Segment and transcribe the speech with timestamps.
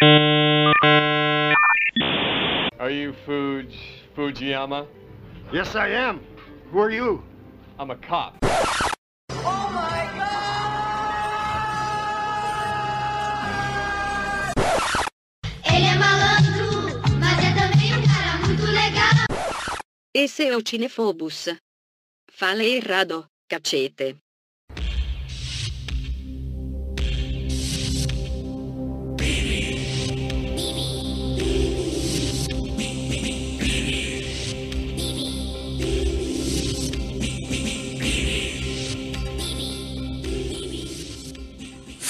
[0.00, 1.42] Are
[2.90, 3.74] you Fuj
[4.14, 4.86] Fujiyama?
[5.52, 6.20] Yes, I am.
[6.70, 7.24] Who are you?
[7.80, 8.38] I'm a cop.
[15.64, 19.26] Ele é malandro, mas é também um cara muito legal.
[20.14, 21.48] Esse é o Cinefobus.
[22.30, 24.16] Falei errado, cacete.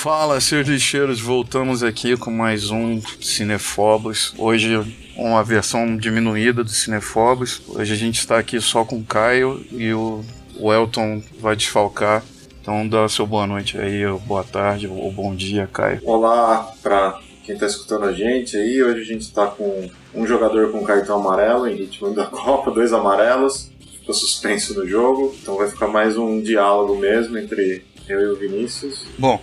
[0.09, 4.33] Fala, seus lixeiros, voltamos aqui com mais um Cinefobos.
[4.39, 4.81] Hoje
[5.15, 7.61] uma versão diminuída do Cinefobos.
[7.69, 10.25] Hoje a gente está aqui só com o Caio e o,
[10.59, 12.25] o Elton vai desfalcar.
[12.63, 16.01] Então dá seu boa noite aí, boa tarde, ou bom dia, Caio.
[16.03, 18.83] Olá para quem está escutando a gente aí.
[18.83, 22.95] Hoje a gente está com um jogador com cartão amarelo em ritmo da Copa, dois
[22.95, 23.71] amarelos.
[24.01, 28.37] Ficou suspenso no jogo, então vai ficar mais um diálogo mesmo entre eu e o
[28.37, 29.05] Vinícius.
[29.19, 29.39] Bom,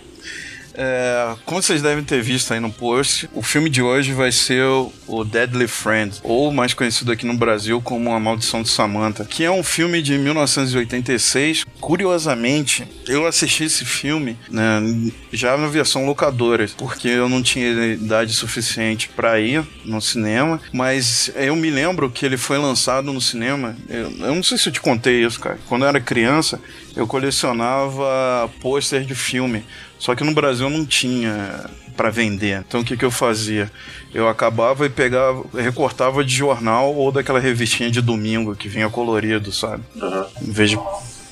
[0.76, 4.62] é, como vocês devem ter visto aí no post, o filme de hoje vai ser
[5.06, 9.44] o, Deadly Friend, ou mais conhecido aqui no Brasil como A Maldição de Samantha, que
[9.44, 11.64] é um filme de 1986.
[11.80, 14.80] Curiosamente, eu assisti esse filme né,
[15.36, 21.30] já na versão locadora, porque eu não tinha idade suficiente para ir no cinema, mas
[21.36, 23.76] eu me lembro que ele foi lançado no cinema.
[23.88, 25.58] Eu, eu não sei se eu te contei isso, cara.
[25.68, 26.60] Quando eu era criança,
[26.96, 29.64] eu colecionava pôster de filme.
[29.98, 32.62] Só que no Brasil não tinha para vender.
[32.66, 33.70] Então o que, que eu fazia?
[34.12, 39.50] Eu acabava e pegava, recortava de jornal ou daquela revistinha de domingo que vinha colorido,
[39.50, 39.82] sabe?
[39.96, 40.24] Uhum.
[40.42, 40.78] Em vez de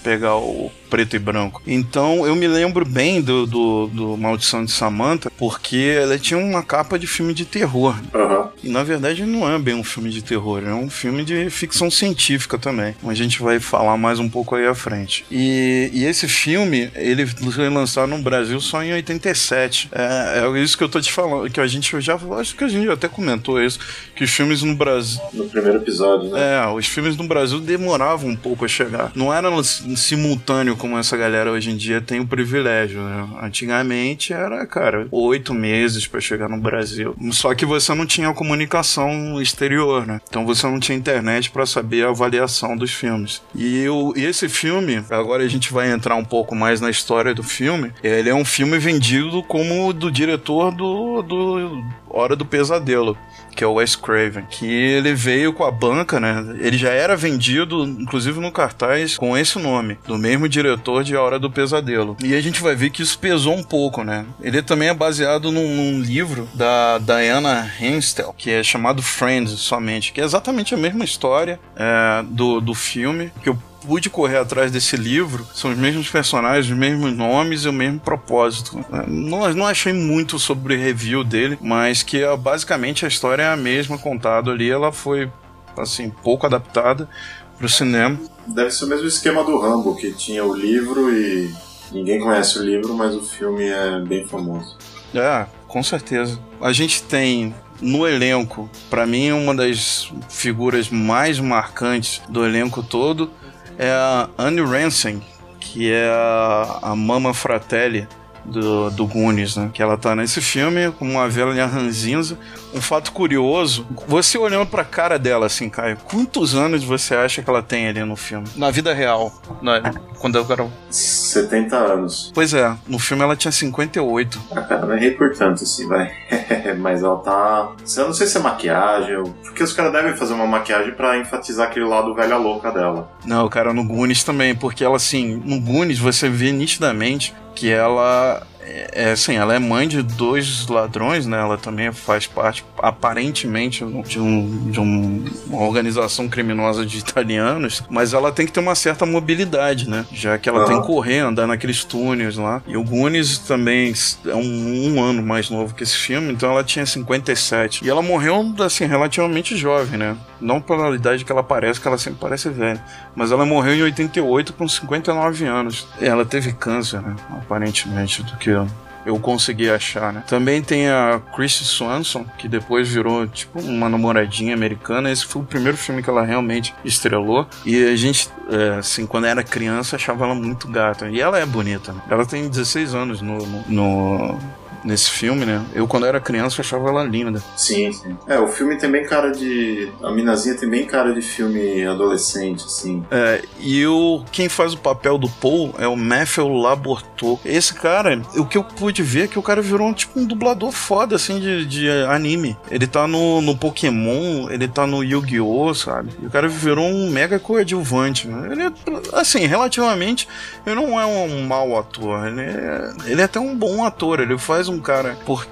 [0.05, 1.61] pegar o preto e branco.
[1.67, 6.63] Então eu me lembro bem do, do, do Maldição de Samantha, porque ela tinha uma
[6.63, 7.97] capa de filme de terror.
[8.15, 8.49] Uhum.
[8.63, 11.91] E na verdade não é bem um filme de terror, é um filme de ficção
[11.91, 12.95] científica também.
[13.05, 15.25] A gente vai falar mais um pouco aí à frente.
[15.31, 19.89] E, e esse filme, ele foi lançado no Brasil só em 87.
[19.91, 22.19] É, é isso que eu tô te falando, que a gente já.
[22.39, 23.81] Acho que a gente até comentou isso,
[24.15, 25.21] que os filmes no Brasil.
[25.33, 26.57] No primeiro episódio, né?
[26.57, 29.11] É, os filmes no Brasil demoravam um pouco a chegar.
[29.15, 29.51] Não era
[29.97, 33.29] simultâneo como essa galera hoje em dia tem o privilégio, né?
[33.43, 37.15] Antigamente era, cara, oito meses para chegar no Brasil.
[37.33, 40.21] Só que você não tinha comunicação exterior, né?
[40.29, 43.43] Então você não tinha internet para saber a avaliação dos filmes.
[43.55, 47.35] E, o, e esse filme, agora a gente vai entrar um pouco mais na história
[47.35, 47.93] do filme.
[48.03, 53.17] Ele é um filme vendido como do diretor do, do Hora do Pesadelo
[53.55, 56.45] que é o Wes Craven, que ele veio com a banca, né?
[56.61, 61.23] Ele já era vendido, inclusive no cartaz, com esse nome, do mesmo diretor de A
[61.23, 62.17] Hora do Pesadelo.
[62.23, 64.27] E a gente vai ver que isso pesou um pouco, né?
[64.41, 70.13] Ele também é baseado num, num livro da Diana Henstel, que é chamado Friends somente,
[70.13, 74.71] que é exatamente a mesma história é, do, do filme, que eu pude correr atrás
[74.71, 78.85] desse livro, são os mesmos personagens, os mesmos nomes e o mesmo propósito.
[79.07, 83.57] Não, não achei muito sobre review dele, mas que é, basicamente a história é a
[83.57, 85.31] mesma contada ali, ela foi
[85.77, 87.09] assim pouco adaptada
[87.57, 88.19] para o cinema.
[88.47, 91.53] Deve ser o mesmo esquema do Rambo, que tinha o livro e
[91.93, 94.77] ninguém conhece o livro, mas o filme é bem famoso.
[95.15, 96.39] É, com certeza.
[96.61, 103.31] A gente tem no elenco, para mim, uma das figuras mais marcantes do elenco todo
[103.79, 105.23] é a Anne Ransome,
[105.61, 108.07] que é a, a Mama Fratelli
[108.45, 109.71] do, do Goonies, né?
[109.73, 112.39] Que ela tá nesse filme com uma velha ranzinza.
[112.75, 117.49] Um fato curioso, você olhando pra cara dela assim, Caio, quantos anos você acha que
[117.49, 118.47] ela tem ali no filme?
[118.57, 119.81] Na vida real, né?
[120.19, 120.67] Quando eu era...
[120.91, 122.33] 70 anos.
[122.35, 124.41] Pois é, no filme ela tinha 58.
[124.53, 126.13] Ah, cara, não errei por tanto assim, vai.
[126.79, 127.73] Mas ela tá.
[127.97, 131.69] Eu não sei se é maquiagem, porque os caras devem fazer uma maquiagem pra enfatizar
[131.69, 133.11] aquele lado velha louca dela.
[133.25, 138.43] Não, cara, no Goonies também, porque ela, assim, no Goonies você vê nitidamente que ela
[138.67, 141.39] é, é, assim, ela é mãe de dois ladrões, né?
[141.39, 148.15] Ela também faz parte, aparentemente, de, um, de um- uma organização criminosa de italianos, mas
[148.15, 150.07] ela tem que ter uma certa mobilidade, né?
[150.11, 150.67] Já que ela Aham.
[150.69, 152.63] tem que correr, andar naqueles túneis lá.
[152.67, 153.93] E o Goonies também
[154.27, 157.85] é um, um ano mais novo que esse filme, então ela tinha 57.
[157.85, 160.17] E ela morreu, assim, relativamente jovem, né?
[160.45, 162.85] Não pela idade que ela parece, que ela sempre parece velha.
[163.17, 165.89] Mas ela morreu em 88 com 59 anos.
[165.99, 167.17] Ela teve câncer, né?
[167.31, 168.69] Aparentemente, do que eu,
[169.07, 170.23] eu consegui achar, né?
[170.29, 175.11] Também tem a Chrissy Swanson, que depois virou, tipo, uma namoradinha americana.
[175.11, 177.47] Esse foi o primeiro filme que ela realmente estrelou.
[177.65, 181.09] E a gente, é, assim, quando era criança, achava ela muito gata.
[181.09, 182.03] E ela é bonita, né?
[182.11, 184.39] Ela tem 16 anos no, no, no
[184.85, 185.65] nesse filme, né?
[185.75, 187.43] Eu, quando era criança, achava ela linda.
[187.57, 188.17] Sim, sim.
[188.27, 189.91] É, o filme tem bem cara de.
[190.03, 193.05] A minazinha tem bem cara de filme adolescente, assim.
[193.11, 197.39] É, e o, quem faz o papel do Paul é o Matthew Laborto.
[197.45, 200.71] Esse cara, o que eu pude ver é que o cara virou tipo um dublador
[200.71, 202.57] foda, assim, de, de anime.
[202.71, 206.11] Ele tá no, no Pokémon, ele tá no Yu-Gi-Oh!, sabe?
[206.23, 208.29] E o cara virou um mega coadjuvante.
[208.29, 208.53] Né?
[208.53, 208.73] Ele é,
[209.13, 210.29] assim, relativamente,
[210.67, 212.27] ele não é um mau ator.
[212.27, 214.21] Ele é, ele é até um bom ator.
[214.21, 215.47] Ele faz um cara por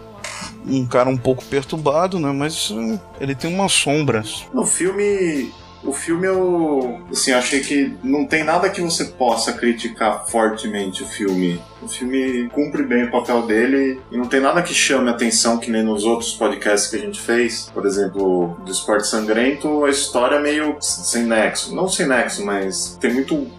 [0.66, 2.30] um cara um pouco perturbado, né?
[2.32, 2.72] Mas
[3.20, 4.46] ele tem umas sombras.
[4.52, 5.52] No filme.
[5.84, 7.02] O filme eu.
[7.10, 11.60] Assim, achei que não tem nada que você possa criticar fortemente o filme.
[11.82, 15.72] O filme cumpre bem o papel dele e não tem nada que chame atenção que
[15.72, 17.68] nem nos outros podcasts que a gente fez.
[17.74, 21.74] Por exemplo, do Esporte Sangrento, a história é meio sem nexo.
[21.74, 23.50] Não sem nexo, mas tem muito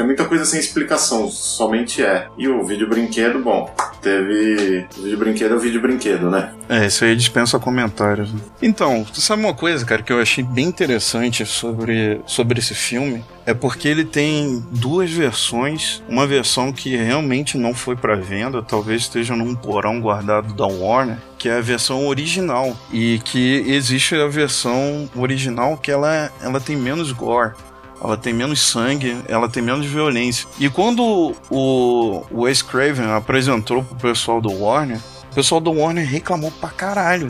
[0.00, 2.26] tem muita coisa sem explicação, somente é.
[2.38, 3.70] E o vídeo brinquedo, bom,
[4.00, 4.86] teve.
[4.96, 6.54] O vídeo brinquedo é o vídeo brinquedo, né?
[6.70, 8.32] É, isso aí dispensa comentários.
[8.32, 8.40] Né?
[8.62, 13.22] Então, tu sabe uma coisa, cara, que eu achei bem interessante sobre, sobre esse filme?
[13.44, 16.02] É porque ele tem duas versões.
[16.08, 21.18] Uma versão que realmente não foi para venda, talvez esteja num porão guardado da Warner,
[21.36, 22.74] que é a versão original.
[22.90, 27.52] E que existe a versão original que ela, ela tem menos gore
[28.02, 30.48] ela tem menos sangue, ela tem menos violência.
[30.58, 35.00] E quando o, Wes Craven apresentou pro pessoal do Warner,
[35.30, 37.28] o pessoal do Warner reclamou pra caralho.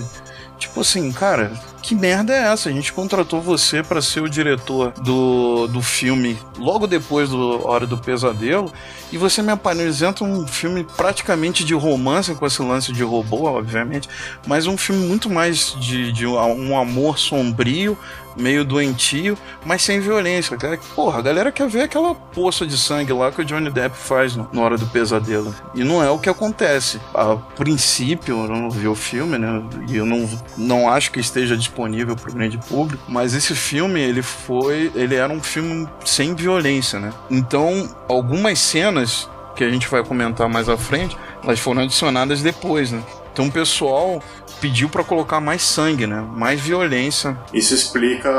[0.59, 1.53] Tipo assim, cara,
[1.83, 2.69] que merda é essa?
[2.69, 7.87] A gente contratou você para ser o diretor do, do filme logo depois do Hora
[7.87, 8.71] do Pesadelo
[9.11, 14.09] e você me apresenta um filme praticamente de romance com esse lance de robô, obviamente,
[14.47, 17.97] mas um filme muito mais de, de um amor sombrio,
[18.37, 20.57] meio doentio, mas sem violência.
[20.95, 24.37] Porra, a galera quer ver aquela poça de sangue lá que o Johnny Depp faz
[24.37, 25.55] no, na hora do pesadelo.
[25.75, 27.01] E não é o que acontece.
[27.15, 29.63] A princípio, eu não vi o filme, né?
[29.89, 34.01] E eu não, não acho que esteja disponível para o grande público, mas esse filme,
[34.01, 34.91] ele foi.
[34.95, 37.13] Ele era um filme sem violência, né?
[37.31, 42.93] Então, algumas cenas que a gente vai comentar mais à frente, elas foram adicionadas depois,
[42.93, 43.03] né?
[43.33, 44.23] Então o pessoal
[44.61, 46.21] pediu para colocar mais sangue, né?
[46.35, 47.37] Mais violência.
[47.53, 48.31] Isso explica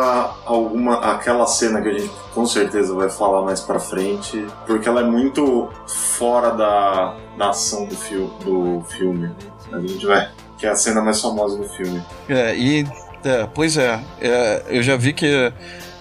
[0.45, 5.01] alguma aquela cena que a gente com certeza vai falar mais para frente, porque ela
[5.01, 9.31] é muito fora da, da ação do, fio, do filme.
[9.71, 10.29] A gente vai
[10.61, 12.01] que é a cena mais famosa do filme.
[12.29, 12.87] É, e
[13.23, 15.51] é, pois é, é, eu já vi que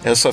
[0.03, 0.29] essa,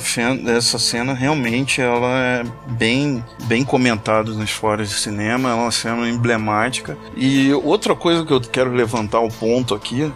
[0.47, 6.09] essa cena realmente ela é bem, bem comentada nos fóruns de cinema, é uma cena
[6.09, 6.97] emblemática.
[7.15, 10.11] E outra coisa que eu quero levantar o ponto aqui,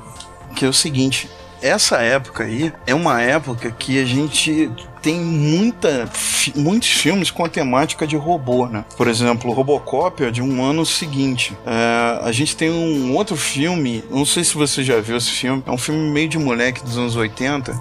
[0.55, 1.29] que é o seguinte,
[1.61, 4.69] essa época aí é uma época que a gente
[5.03, 6.09] tem muita,
[6.55, 8.85] muitos filmes com a temática de robô, né?
[8.95, 11.55] Por exemplo, Robocop é de um ano seguinte.
[11.65, 15.61] É, a gente tem um outro filme, não sei se você já viu esse filme,
[15.67, 17.73] é um filme meio de moleque dos anos 80,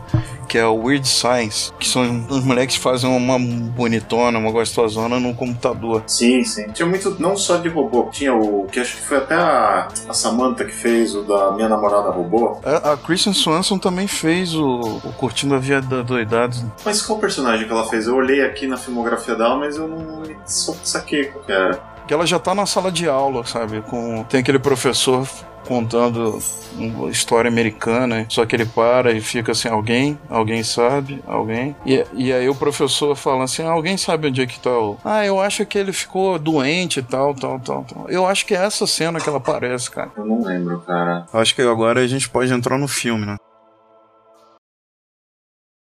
[0.53, 5.19] que é o Weird Science, que são os moleques que fazem uma bonitona, uma gostosona
[5.19, 6.03] no computador.
[6.07, 6.67] Sim, sim.
[6.73, 10.13] Tinha muito, não só de robô, tinha o que acho que foi até a, a
[10.13, 12.59] Samantha que fez o da Minha Namorada Robô.
[12.65, 16.63] A, a Kristen Swanson também fez o, o Curtindo a Vida Doidados.
[16.85, 18.06] Mas qual personagem que ela fez?
[18.06, 21.79] Eu olhei aqui na filmografia dela, mas eu não só saquei qual que era.
[22.06, 23.82] Que ela já tá na sala de aula, sabe?
[23.82, 25.29] Com, tem aquele professor
[25.67, 26.41] contando
[26.77, 31.77] uma história americana, só que ele para e fica assim, alguém, alguém sabe, alguém.
[31.87, 34.98] E, e aí o professor fala assim, alguém sabe onde é que tá o...
[35.05, 38.06] Ah, eu acho que ele ficou doente e tal, tal, tal, tal.
[38.08, 40.10] Eu acho que é essa cena que ela aparece, cara.
[40.17, 41.27] Eu não lembro, cara.
[41.32, 43.37] Acho que agora a gente pode entrar no filme, né?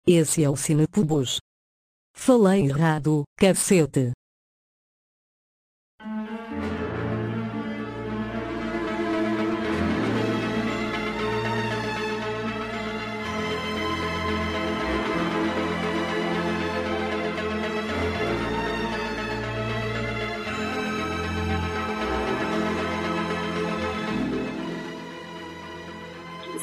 [0.08, 1.40] Esse é o Cinepubos.
[2.16, 4.12] Falei errado, cacete.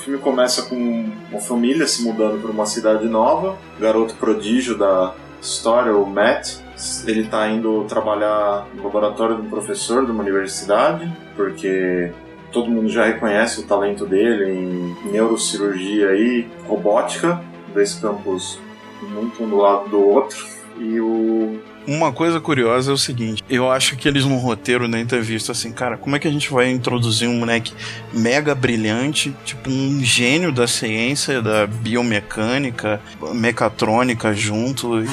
[0.02, 3.56] filme começa com uma família se mudando para uma cidade nova.
[3.76, 6.58] O garoto prodígio da história, o Matt,
[7.06, 12.12] ele está indo trabalhar no laboratório de um professor de uma universidade, porque
[12.52, 18.60] todo mundo já reconhece o talento dele em neurocirurgia e robótica, dois campos
[19.08, 20.46] muito um do lado do outro.
[20.78, 24.98] E o uma coisa curiosa é o seguinte: eu acho que eles no roteiro da
[24.98, 27.72] entrevista, assim, cara, como é que a gente vai introduzir um moleque
[28.12, 33.00] mega brilhante, tipo um gênio da ciência, da biomecânica,
[33.34, 35.02] mecatrônica junto?
[35.02, 35.08] E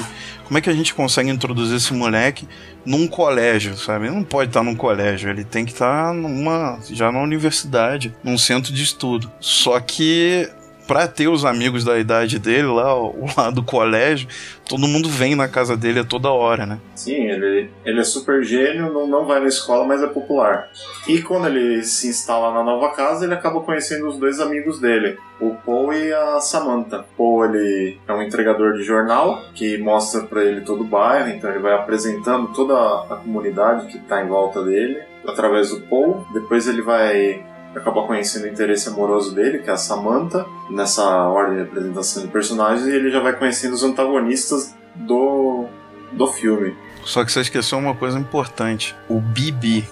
[0.45, 2.47] como é que a gente consegue introduzir esse moleque
[2.83, 4.07] num colégio, sabe?
[4.07, 8.37] Ele não pode estar num colégio, ele tem que estar numa já na universidade, num
[8.37, 9.31] centro de estudo.
[9.39, 10.49] Só que
[10.89, 12.91] pra ter os amigos da idade dele lá,
[13.37, 14.27] lá do colégio,
[14.67, 16.79] todo mundo vem na casa dele a toda hora, né?
[16.95, 20.67] Sim, ele, ele é super gênio, não, não vai na escola, mas é popular.
[21.07, 25.15] E quando ele se instala na nova casa, ele acaba conhecendo os dois amigos dele,
[25.39, 27.05] o Paul e a Samantha.
[27.15, 31.51] Paul ele é um entregador de jornal que mostra para ele todo o bairro, então
[31.51, 36.25] ele vai apresentando toda a comunidade que está em volta dele através do Paul.
[36.33, 41.57] Depois ele vai acabar conhecendo o interesse amoroso dele, que é a Samantha, nessa ordem
[41.57, 45.65] de apresentação de personagens, e ele já vai conhecendo os antagonistas do,
[46.11, 46.75] do filme.
[47.03, 49.87] Só que você esqueceu uma coisa importante: o Bibi.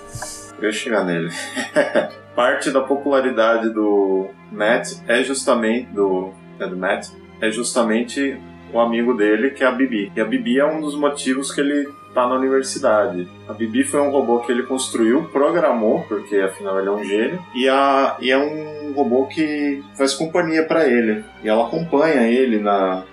[0.60, 1.29] Eu ia chegar nele.
[2.36, 7.07] Parte da popularidade do Matt é justamente do, é do Matt
[7.41, 8.39] é justamente
[8.74, 10.12] o amigo dele, que é a Bibi.
[10.15, 13.27] E a Bibi é um dos motivos que ele tá na universidade.
[13.47, 17.45] A Bibi foi um robô que ele construiu, programou, porque afinal ele é um gênio,
[17.53, 21.24] e, a, e é um robô que faz companhia para ele.
[21.43, 23.03] E ela acompanha ele na,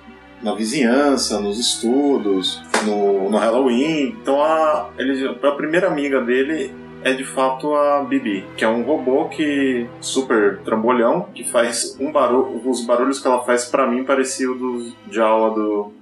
[0.43, 4.17] na vizinhança, nos estudos, no, no Halloween.
[4.23, 8.85] Então a, ele, a primeira amiga dele é de fato a Bibi, que é um
[8.85, 14.03] robô que super trambolhão, que faz um barulho, os barulhos que ela faz para mim
[14.03, 15.93] parecia o do Jawa do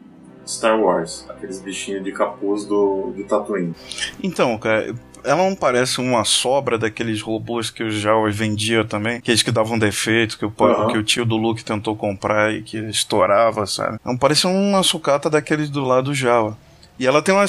[0.47, 3.75] Star Wars, aqueles bichinhos de capuz do de Tatooine.
[4.23, 4.95] Então, cara,
[5.25, 9.79] ela não parece uma sobra daqueles robôs que o Jawa vendia também, aqueles que davam
[9.79, 10.89] defeito, que o, Aham.
[10.89, 13.99] que o tio do Luke tentou comprar e que estourava, sabe?
[14.05, 16.57] Não parece uma sucata daqueles do lado do Jawa.
[16.99, 17.47] E ela tem, uma,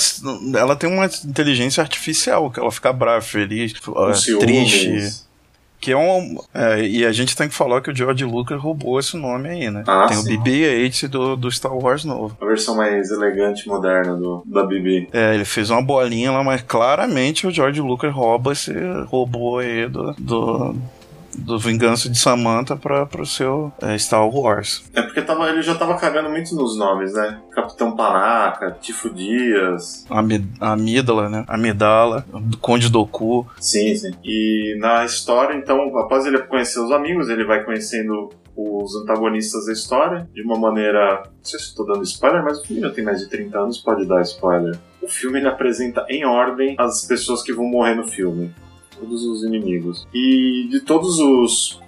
[0.57, 5.27] ela tem uma inteligência artificial, que ela fica brava, feliz, eh, ciúmes.
[5.83, 6.37] Que é um.
[6.53, 9.69] é, e a gente tem que falar que o George Lucas roubou esse nome aí,
[9.69, 9.83] né?
[9.85, 10.37] Ah, tem sim.
[10.37, 12.37] o BB-8 do, do Star Wars novo.
[12.39, 15.09] A versão mais elegante e moderna do, da Bibi.
[15.11, 18.71] É, ele fez uma bolinha lá, mas claramente o George Lucas rouba esse
[19.09, 20.75] robô aí do, do,
[21.37, 24.83] do Vingança de Samantha pra, pro seu é, Star Wars.
[24.93, 27.39] É porque tava, ele já tava cagando muito nos nomes, né?
[27.51, 30.05] Capitão Panaca, Tifo Dias.
[30.09, 31.45] Ami- Amídala, né?
[31.47, 33.45] Amidala, do Conde Doku.
[33.59, 34.11] Sim, sim.
[34.23, 39.73] E na história, então, após ele conhecer os amigos, ele vai conhecendo os antagonistas da
[39.73, 41.23] história de uma maneira.
[41.25, 43.77] Não sei se estou dando spoiler, mas o filme já tem mais de 30 anos,
[43.79, 44.77] pode dar spoiler.
[45.01, 48.53] O filme ele apresenta em ordem as pessoas que vão morrer no filme.
[48.99, 50.07] Todos os inimigos.
[50.13, 51.79] E de todos os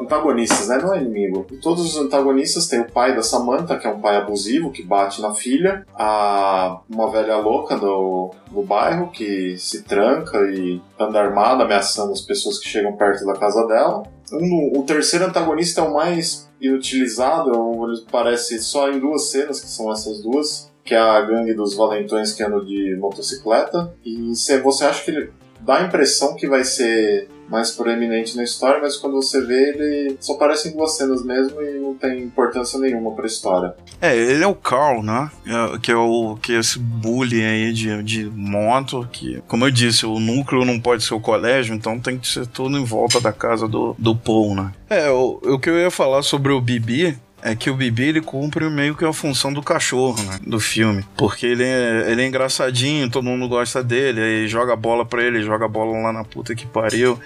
[0.00, 0.78] antagonistas, né?
[0.78, 1.46] Não é inimigo.
[1.50, 4.82] De todos os antagonistas tem o pai da Samantha, que é um pai abusivo, que
[4.82, 5.84] bate na filha.
[5.94, 12.20] A, uma velha louca do, do bairro, que se tranca e anda armada, ameaçando as
[12.22, 14.02] pessoas que chegam perto da casa dela.
[14.32, 19.60] Um- o terceiro antagonista é o mais inutilizado, é ele aparece só em duas cenas,
[19.60, 20.70] que são essas duas.
[20.84, 23.94] Que é a gangue dos valentões que andam de motocicleta.
[24.04, 24.32] E
[24.64, 25.30] você acha que ele
[25.62, 30.16] dá a impressão que vai ser mais proeminente na história, mas quando você vê, ele
[30.20, 33.74] só aparece em duas cenas mesmo e não tem importância nenhuma pra história.
[34.00, 35.30] É, ele é o Carl, né?
[35.46, 39.70] É, que é o que é esse bully aí de, de moto, que, como eu
[39.70, 43.20] disse, o núcleo não pode ser o colégio, então tem que ser tudo em volta
[43.20, 44.72] da casa do, do Paul, né?
[44.88, 48.20] É, o, o que eu ia falar sobre o Bibi é que o Bibi ele
[48.20, 50.38] cumpre meio que a função do cachorro, né?
[50.46, 51.04] Do filme.
[51.16, 55.22] Porque ele é, ele é engraçadinho, todo mundo gosta dele, aí joga a bola pra
[55.22, 57.18] ele, joga a bola lá na puta que pariu,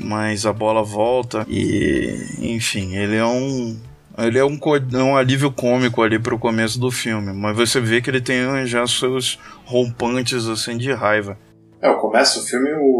[0.00, 3.76] mas a bola volta e, enfim, ele é um.
[4.16, 4.56] Ele é um,
[4.92, 8.64] é um alívio cômico ali pro começo do filme, mas você vê que ele tem
[8.64, 11.36] já seus rompantes assim de raiva.
[11.82, 12.93] É, começa o filme o,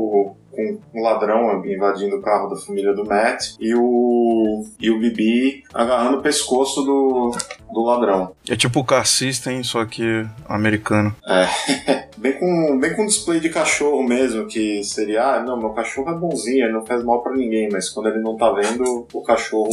[0.93, 5.63] com um ladrão invadindo o carro da família do Matt e o, e o Bibi
[5.73, 7.37] agarrando o pescoço do,
[7.73, 8.35] do ladrão.
[8.49, 11.15] É tipo o Car System, só que americano.
[12.17, 16.15] Bem com, bem com display de cachorro mesmo, que seria, ah, não, meu cachorro é
[16.15, 19.69] bonzinho, ele não faz mal pra ninguém, mas quando ele não tá vendo, o cachorro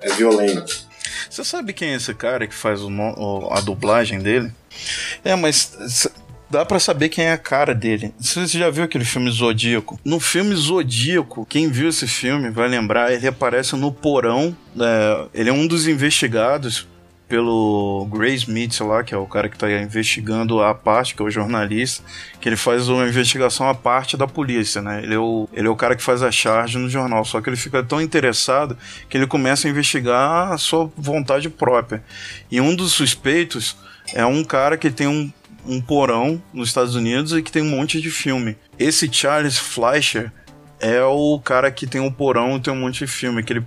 [0.00, 0.86] é violento.
[1.28, 4.50] Você sabe quem é esse cara que faz o o- a dublagem dele?
[5.24, 6.08] É, mas
[6.50, 8.14] dá pra saber quem é a cara dele.
[8.18, 9.98] Você já viu aquele filme Zodíaco?
[10.04, 14.56] No filme Zodíaco, quem viu esse filme vai lembrar, ele aparece no porão.
[14.78, 16.86] é, ele é um dos investigados
[17.28, 21.24] pelo Gray Smith lá, que é o cara que tá investigando a parte, que é
[21.24, 22.04] o jornalista,
[22.40, 25.02] que ele faz uma investigação à parte da polícia, né?
[25.02, 27.48] Ele é o, ele é o cara que faz a charge no jornal, só que
[27.48, 32.02] ele fica tão interessado que ele começa a investigar a sua vontade própria.
[32.50, 33.76] E um dos suspeitos
[34.14, 35.32] é um cara que tem um,
[35.66, 38.56] um porão nos Estados Unidos e que tem um monte de filme.
[38.78, 40.32] Esse Charles Fleischer
[40.80, 43.64] é o cara que tem um porão e tem um monte de filme, que ele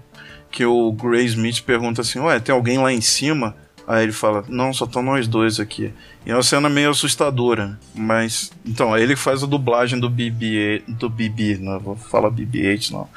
[0.52, 3.56] que o Gray Smith pergunta assim: Ué, tem alguém lá em cima
[3.90, 5.92] Aí ele fala, não, só estão nós dois aqui.
[6.24, 8.52] E é uma cena meio assustadora, mas...
[8.64, 13.10] Então, aí ele faz a dublagem do BB, do BB, não vou falar BB-8 não,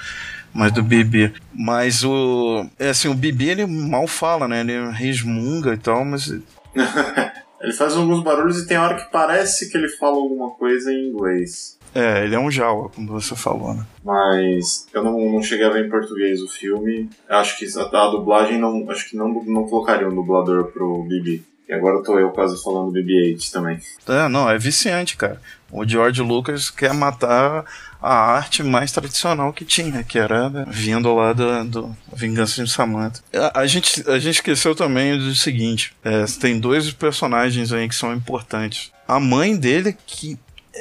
[0.51, 1.35] mas do BB.
[1.53, 2.65] Mas o...
[2.79, 4.61] É assim, o BB ele mal fala, né?
[4.61, 6.35] Ele resmunga e tal, mas...
[7.63, 11.09] ele faz alguns barulhos e tem hora que parece que ele fala alguma coisa em
[11.09, 11.79] inglês.
[11.95, 13.87] É, ele é um Jawa, como você falou, né?
[14.03, 17.09] Mas eu não, não cheguei a ver em português o filme.
[17.29, 18.91] Acho que a, a dublagem não.
[18.91, 21.45] Acho que não, não colocaria um dublador pro Bibi.
[21.73, 23.81] E agora tô eu quase falando BB-8 também.
[24.07, 25.41] É, não, é viciante, cara.
[25.71, 27.65] O George Lucas quer matar
[27.99, 33.23] a arte mais tradicional que tinha, que era vindo lá do, do Vingança de Samantha.
[33.35, 37.95] A, a, gente, a gente esqueceu também do seguinte: é, tem dois personagens aí que
[37.95, 38.93] são importantes.
[39.09, 40.39] A mãe dele, que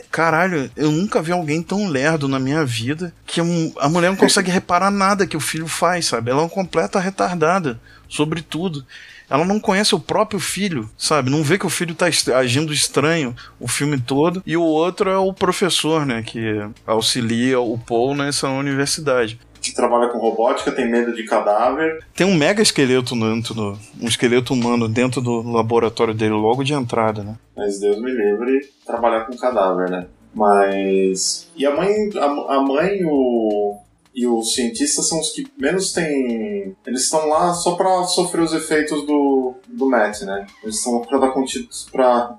[0.09, 4.49] Caralho, eu nunca vi alguém tão lerdo na minha vida que a mulher não consegue
[4.49, 6.31] reparar nada que o filho faz, sabe?
[6.31, 8.85] Ela é uma completa retardada sobre tudo.
[9.31, 11.29] Ela não conhece o próprio filho, sabe?
[11.29, 14.43] Não vê que o filho tá agindo estranho o filme todo.
[14.45, 16.21] E o outro é o professor, né?
[16.21, 22.03] Que auxilia o Paul nessa universidade que trabalha com robótica tem medo de cadáver.
[22.15, 26.73] Tem um mega esqueleto dentro do, um esqueleto humano dentro do laboratório dele logo de
[26.73, 27.35] entrada, né?
[27.55, 30.07] Mas Deus me livre trabalhar com cadáver, né?
[30.33, 33.79] Mas e a mãe, a, a mãe o
[34.13, 36.75] e os cientistas são os que menos têm.
[36.85, 40.45] Eles estão lá só para sofrer os efeitos do, do Matt, né?
[40.63, 42.37] Eles estão para dar contidos para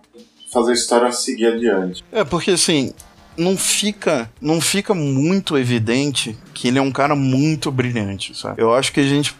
[0.52, 2.04] fazer a história seguir adiante.
[2.12, 2.92] É, porque assim,
[3.36, 8.60] não fica, não fica muito evidente que ele é um cara muito brilhante, sabe?
[8.60, 9.34] Eu acho que a gente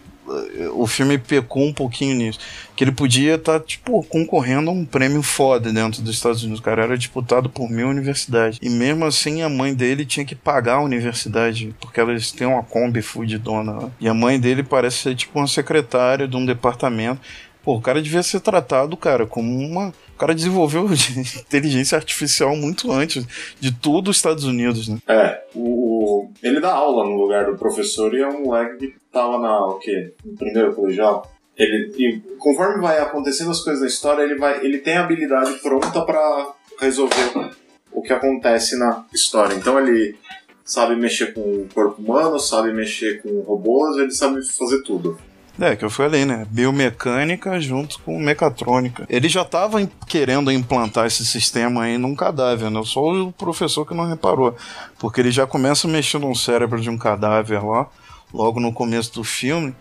[0.75, 2.39] o filme pecou um pouquinho nisso.
[2.77, 6.61] Que ele podia estar, tá, tipo, concorrendo a um prêmio foda dentro dos Estados Unidos.
[6.61, 8.59] O cara era disputado por mil universidades.
[8.63, 12.63] E mesmo assim, a mãe dele tinha que pagar a universidade, porque elas têm uma
[12.63, 13.93] Kombi fudidona.
[14.01, 17.21] E a mãe dele parece ser, tipo, uma secretária de um departamento.
[17.63, 20.87] Pô, o cara devia ser tratado, cara, como uma cara desenvolveu
[21.37, 23.27] inteligência artificial muito antes
[23.59, 24.99] de todo os Estados Unidos, né?
[25.09, 29.37] É, o, ele dá aula no lugar do professor e é um moleque que tava
[29.41, 30.13] na, o quê?
[30.25, 31.29] No primeiro colegial.
[31.57, 35.55] Ele, e conforme vai acontecendo as coisas na história, ele, vai, ele tem a habilidade
[35.55, 37.51] pronta para resolver
[37.91, 39.55] o que acontece na história.
[39.55, 40.17] Então ele
[40.65, 45.19] sabe mexer com o corpo humano, sabe mexer com robôs, ele sabe fazer tudo.
[45.61, 46.47] É, que eu falei, né?
[46.51, 49.07] Biomecânica junto com mecatrônica.
[49.09, 52.81] Ele já estava querendo implantar esse sistema aí num cadáver, né?
[52.85, 54.57] Só o professor que não reparou.
[54.99, 57.87] Porque ele já começa mexendo no cérebro de um cadáver lá,
[58.33, 59.75] logo no começo do filme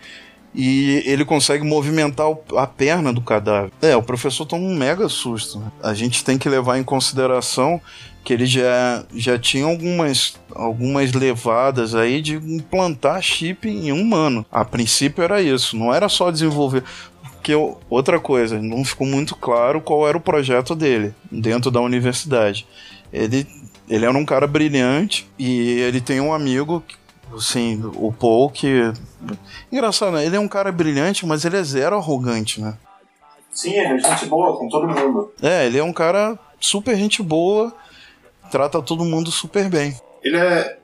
[0.54, 3.72] e ele consegue movimentar a perna do cadáver.
[3.82, 5.60] É, o professor toma um mega susto.
[5.60, 5.72] Né?
[5.82, 7.82] A gente tem que levar em consideração
[8.24, 14.46] que ele já, já tinha algumas, algumas levadas aí de implantar chip em humano.
[14.52, 16.84] A princípio era isso, não era só desenvolver.
[17.22, 17.54] Porque
[17.90, 22.68] outra coisa, não ficou muito claro qual era o projeto dele dentro da universidade.
[23.12, 23.48] Ele,
[23.90, 26.84] ele era um cara brilhante e ele tem um amigo
[27.36, 28.94] assim, o Paul que.
[29.72, 30.26] Engraçado, né?
[30.26, 32.76] Ele é um cara brilhante, mas ele é zero arrogante, né?
[33.52, 35.34] Sim, ele é gente boa com todo mundo.
[35.42, 37.74] É, ele é um cara super gente boa
[38.52, 39.96] trata todo mundo super bem.
[40.22, 40.78] Ele é.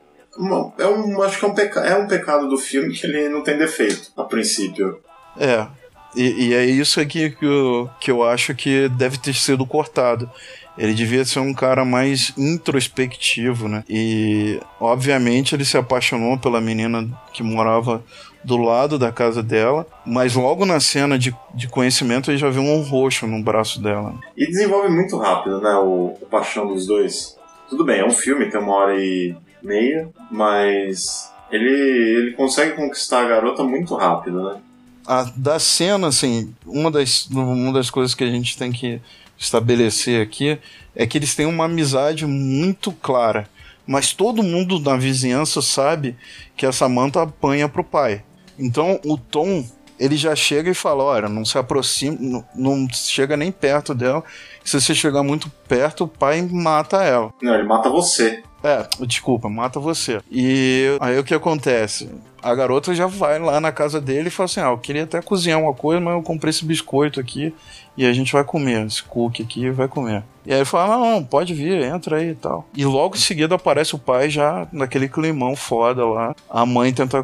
[0.79, 3.43] é um, acho que é um, peca, é um pecado do filme que ele não
[3.43, 4.99] tem defeito, a princípio.
[5.37, 5.67] É.
[6.15, 10.29] E, e é isso aqui que eu, que eu acho que deve ter sido cortado.
[10.77, 13.83] Ele devia ser um cara mais introspectivo, né?
[13.89, 18.03] E, obviamente, ele se apaixonou pela menina que morava
[18.43, 22.61] do lado da casa dela, mas logo na cena de, de conhecimento ele já viu
[22.61, 24.13] um roxo no braço dela.
[24.37, 25.75] E desenvolve muito rápido, né?
[25.75, 27.36] O, o paixão dos dois.
[27.69, 33.21] Tudo bem, é um filme, tem uma hora e meia, mas ele, ele consegue conquistar
[33.21, 34.61] a garota muito rápido, né?
[35.05, 39.01] A, da cena, assim, uma das, uma das coisas que a gente tem que
[39.37, 40.59] estabelecer aqui
[40.95, 43.47] é que eles têm uma amizade muito clara.
[43.85, 46.15] Mas todo mundo na vizinhança sabe
[46.57, 48.21] que a Samantha apanha pro pai.
[48.59, 49.65] Então o Tom,
[49.97, 54.23] ele já chega e fala: olha, não se aproxima, não, não chega nem perto dela
[54.67, 57.33] se você chegar muito perto, o pai mata ela.
[57.41, 58.43] Não, ele mata você.
[58.61, 60.19] É, desculpa, mata você.
[60.29, 62.09] E aí o que acontece?
[62.43, 65.21] A garota já vai lá na casa dele e fala assim: Ah, eu queria até
[65.21, 67.55] cozinhar uma coisa, mas eu comprei esse biscoito aqui
[67.95, 70.23] e a gente vai comer, esse cookie aqui e vai comer.
[70.45, 72.67] E aí ele fala: Não, não, pode vir, entra aí e tal.
[72.75, 76.35] E logo em seguida aparece o pai já naquele climão foda lá.
[76.49, 77.23] A mãe tenta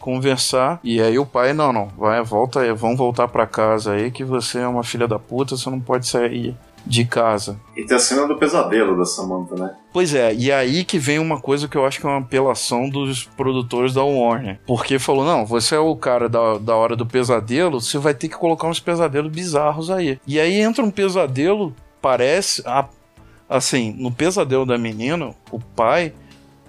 [0.00, 4.10] conversar e aí o pai: Não, não, vai, volta aí, vamos voltar para casa aí
[4.10, 6.54] que você é uma filha da puta, você não pode sair
[6.86, 7.60] de casa.
[7.76, 9.74] E tem a cena do pesadelo da Samantha, né?
[9.92, 12.88] Pois é, e aí que vem uma coisa que eu acho que é uma apelação
[12.88, 14.58] dos produtores da Warner.
[14.66, 18.28] Porque falou: não, você é o cara da, da hora do pesadelo, você vai ter
[18.28, 20.18] que colocar uns pesadelos bizarros aí.
[20.26, 22.62] E aí entra um pesadelo, parece.
[22.66, 22.88] a-
[23.48, 26.12] assim, no pesadelo da menina, o pai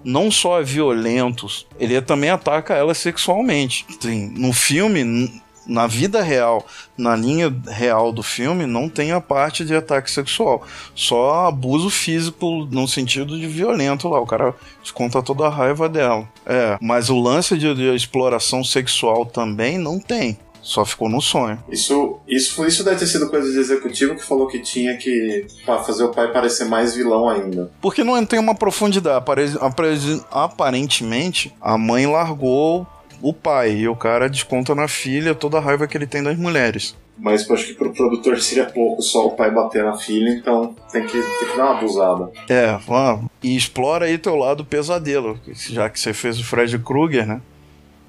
[0.03, 1.47] não só é violento,
[1.79, 3.85] ele também ataca ela sexualmente.
[3.99, 6.65] Sim, no filme, na vida real,
[6.97, 10.63] na linha real do filme, não tem a parte de ataque sexual.
[10.95, 14.19] Só abuso físico no sentido de violento lá.
[14.19, 16.27] O cara desconta toda a raiva dela.
[16.45, 20.37] É, mas o lance de, de exploração sexual também não tem.
[20.61, 21.57] Só ficou no sonho.
[21.69, 25.45] Isso, isso, isso deve ter sido coisa de executivo que falou que tinha que
[25.85, 27.71] fazer o pai parecer mais vilão ainda.
[27.81, 29.17] Porque não tem uma profundidade.
[29.17, 32.85] Apare- apare- Aparentemente, a mãe largou
[33.21, 36.37] o pai e o cara desconta na filha toda a raiva que ele tem das
[36.37, 36.95] mulheres.
[37.17, 40.75] Mas eu acho que pro produtor seria pouco só o pai bater na filha, então
[40.91, 42.31] tem que, tem que dar uma abusada.
[42.49, 43.29] É, vamos.
[43.43, 45.39] E explora aí teu lado pesadelo.
[45.53, 47.41] Já que você fez o Fred Krueger, né?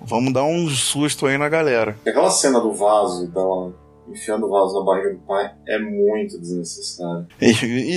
[0.07, 1.97] Vamos dar um susto aí na galera.
[2.07, 3.73] Aquela cena do vaso, dela
[4.09, 7.27] enfiando o vaso na barriga do pai, é muito desnecessário.
[7.41, 7.51] E,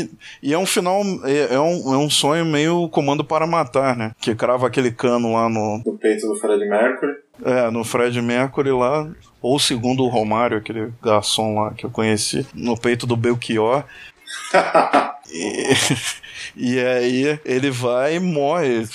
[0.04, 0.10] e-
[0.44, 4.12] e é um final, é, é um, é um sonho meio comando para matar, né?
[4.22, 7.12] Que crava aquele cano lá no, No peito do Fred Mercury.
[7.44, 9.10] é, no Fred Mercury lá,
[9.42, 13.84] ou segundo o Romário, aquele garçom lá que eu conheci, no peito do Belchior.
[15.28, 15.74] E,
[16.56, 18.88] e aí ele vai e morre.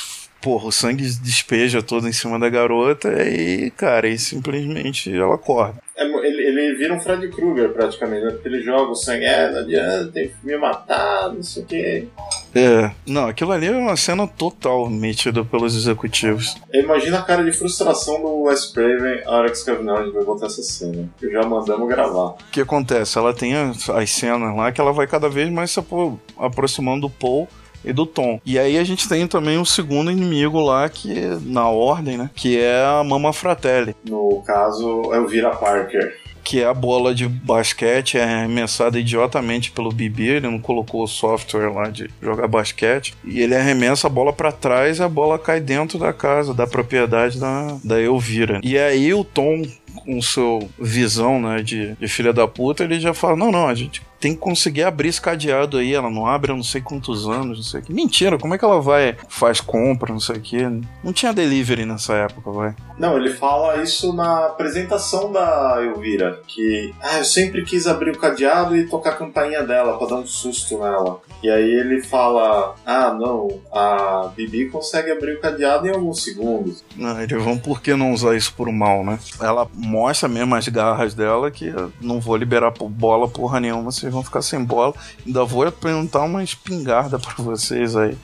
[0.43, 5.75] Porra, o sangue despeja todo em cima da garota e, cara, e simplesmente ela acorda.
[5.95, 8.31] É, ele, ele vira um Fred Krueger praticamente, né?
[8.31, 11.67] Porque ele joga o sangue, é, não adianta, tem que me matar, não sei o
[11.67, 12.09] quê.
[12.55, 16.57] É, não, aquilo ali é uma cena total metida pelos executivos.
[16.73, 19.59] Imagina a cara de frustração do Wes Craven a hora que
[20.05, 21.07] gente vai botar essa cena.
[21.19, 22.29] Que já mandamos gravar.
[22.31, 23.19] O que acontece?
[23.19, 27.03] Ela tem as, as cenas lá que ela vai cada vez mais se apro- aproximando
[27.03, 27.47] do Paul
[27.85, 28.41] e do Tom.
[28.45, 32.31] E aí a gente tem também o segundo inimigo lá, que na ordem, né?
[32.35, 33.95] Que é a Mama Fratelli.
[34.09, 36.19] No caso, é o Vira Parker.
[36.43, 40.29] Que é a bola de basquete é arremessada idiotamente pelo Bibi.
[40.29, 43.15] Ele não colocou o software lá de jogar basquete.
[43.23, 46.67] E ele arremessa a bola pra trás e a bola cai dentro da casa, da
[46.67, 48.59] propriedade da, da Elvira.
[48.65, 49.63] E aí o Tom,
[50.05, 53.75] com seu visão né, de, de filha da puta, ele já fala: Não, não, a
[53.75, 55.95] gente tem que conseguir abrir esse cadeado aí.
[55.95, 57.93] Ela não abre há não sei quantos anos, não sei o que.
[57.93, 60.63] Mentira, como é que ela vai, faz compra, não sei o que.
[61.03, 62.75] Não tinha delivery nessa época, vai.
[62.99, 68.19] Não, ele fala isso na apresentação da Elvira, que ah, eu sempre quis abrir o
[68.19, 71.21] cadeado e tocar a campainha dela pra dar um susto nela.
[71.43, 76.85] E aí ele fala: Ah, não, a Bibi consegue abrir o cadeado em alguns segundos.
[76.95, 79.19] Não, eles vão por que não usar isso por mal, né?
[79.41, 84.23] Ela mostra mesmo as garras dela que não vou liberar bola porra nenhuma, vocês vão
[84.25, 84.95] ficar sem bola.
[85.25, 88.17] Ainda vou apresentar uma espingarda pra vocês aí.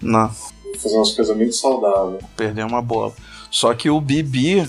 [0.00, 0.28] Não,
[0.64, 2.22] Vou fazer umas coisas muito saudáveis.
[2.36, 3.12] perder uma bola.
[3.50, 4.68] Só que o Bibi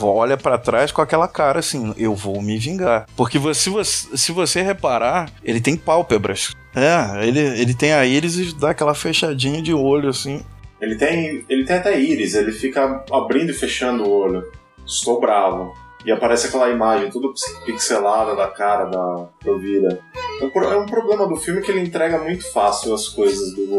[0.00, 3.06] olha pra trás com aquela cara assim, eu vou me vingar.
[3.16, 6.52] Porque se você, se você reparar, ele tem pálpebras.
[6.74, 10.42] É, ele, ele tem a íris e dá aquela fechadinha de olho assim.
[10.80, 14.44] Ele tem, ele tem até íris, ele fica abrindo e fechando o olho.
[14.84, 15.72] Estou bravo.
[16.04, 17.32] E aparece aquela imagem tudo
[17.64, 20.00] pixelada da cara da Elvira.
[20.40, 23.78] É um, é um problema do filme que ele entrega muito fácil as coisas do,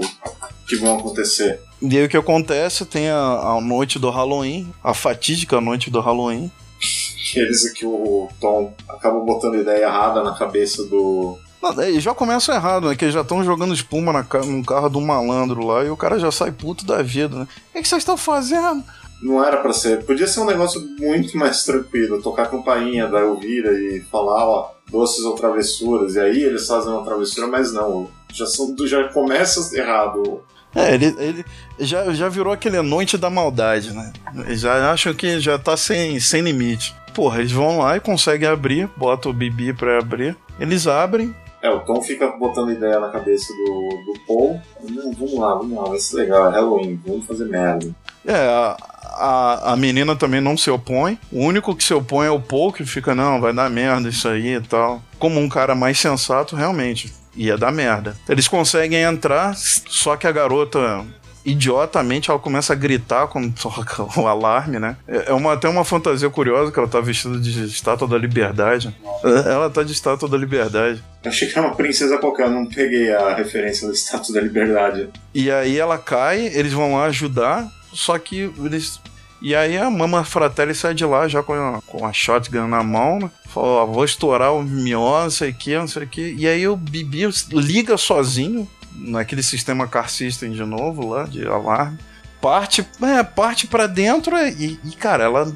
[0.67, 1.61] que vão acontecer.
[1.81, 2.85] E aí o que acontece?
[2.85, 6.51] Tem a, a noite do Halloween, a fatídica noite do Halloween.
[7.35, 11.37] Eles que o Tom acaba botando ideia errada na cabeça do.
[11.61, 12.95] Não, aí já começa errado, né?
[12.95, 16.19] Que eles já estão jogando espuma na, no carro do malandro lá e o cara
[16.19, 17.47] já sai puto da vida, né?
[17.73, 18.83] O que vocês estão fazendo?
[19.21, 20.03] Não era pra ser.
[20.03, 22.21] Podia ser um negócio muito mais tranquilo.
[22.21, 26.15] Tocar campainha da Elvira e falar, ó, doces ou travessuras.
[26.15, 28.09] E aí eles fazem uma travessura, mas não.
[28.33, 30.43] Já, são, já começa errado.
[30.75, 31.45] É, ele, ele
[31.79, 34.11] já, já virou aquele noite da maldade, né?
[34.45, 36.93] Eles já acham que já tá sem, sem limite.
[37.13, 40.35] Porra, eles vão lá e conseguem abrir, bota o Bibi pra abrir.
[40.59, 44.61] Eles abrem, É, o Tom fica botando ideia na cabeça do, do Paul.
[44.89, 47.87] Não, vamos lá, vamos lá, vai ser legal, é Halloween, vamos fazer merda.
[48.27, 48.75] É,
[49.15, 51.17] a, a, menina também não se opõe.
[51.31, 54.27] O único que se opõe é o Paul, que fica, não, vai dar merda isso
[54.27, 55.01] aí e tal.
[55.17, 58.15] Como um cara mais sensato, realmente, ia dar merda.
[58.27, 61.05] Eles conseguem entrar, só que a garota.
[61.45, 64.97] Idiotamente ela começa a gritar quando toca o alarme, né?
[65.07, 68.95] É é uma, até uma fantasia curiosa que ela tá vestida de estátua da liberdade.
[69.23, 71.03] É, Ela tá de estátua da liberdade.
[71.23, 74.41] Eu achei que era uma princesa qualquer, eu não peguei a referência do Status da
[74.41, 75.09] Liberdade.
[75.35, 78.99] E aí ela cai, eles vão lá ajudar, só que eles
[79.41, 82.83] E aí a Mama Fratelli sai de lá já com a, com a shotgun na
[82.83, 83.31] mão, né?
[83.47, 86.35] Falou, ó, vou estourar o mió, não sei o que, não sei o que.
[86.37, 91.97] E aí o Bibi liga sozinho naquele sistema car system de novo lá, de alarme.
[92.41, 95.51] Parte, é, parte pra dentro e, e, cara, ela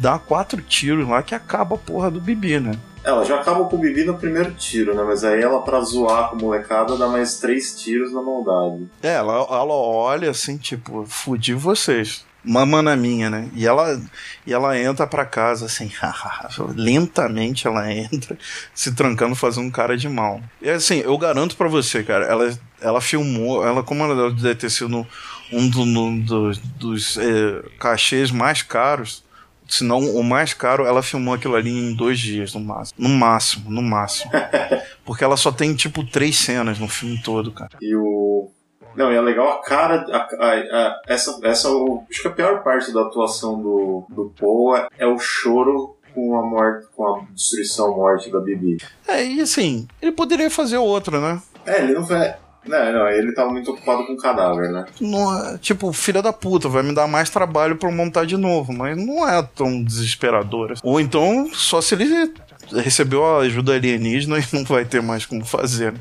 [0.00, 2.72] dá quatro tiros lá que acaba a porra do Bibi, né?
[3.04, 5.02] Ela já acaba com o Bibi no primeiro tiro, né?
[5.02, 8.88] Mas aí ela, pra zoar com a molecada, dá mais três tiros na maldade.
[9.02, 12.24] É, ela, ela olha assim, tipo, fudi vocês.
[12.42, 13.48] Mamana minha, né?
[13.54, 13.98] E ela,
[14.46, 15.90] e ela entra pra casa assim,
[16.76, 18.36] lentamente ela entra,
[18.74, 20.42] se trancando, fazendo um cara de mal.
[20.60, 24.70] E assim, eu garanto para você, cara, ela, ela filmou, ela, como ela deve ter
[24.70, 25.06] sido
[25.50, 29.23] um do, no, do, dos é, cachês mais caros
[29.66, 32.96] se não o mais caro, ela filmou aquilo ali em dois dias, no máximo.
[32.98, 34.30] No máximo, no máximo.
[35.04, 37.72] Porque ela só tem, tipo, três cenas no filme todo, cara.
[37.80, 38.50] E o.
[38.94, 40.06] Não, e é legal a cara.
[40.12, 41.68] A, a, a, essa, essa,
[42.10, 46.38] acho que a pior parte da atuação do, do Paul é, é o choro com
[46.38, 48.76] a morte, com a destruição morte da Bibi.
[49.08, 51.42] É, e assim, ele poderia fazer outra, né?
[51.66, 52.36] É, ele não vai.
[52.66, 54.84] Não, não, ele tava muito ocupado com o cadáver, né?
[55.00, 58.72] Não, tipo, filha da puta, vai me dar mais trabalho pra eu montar de novo,
[58.72, 60.74] mas não é tão desesperador.
[60.82, 62.32] Ou então, só se ele
[62.72, 65.92] recebeu a ajuda alienígena e não vai ter mais como fazer.
[65.92, 65.98] Né?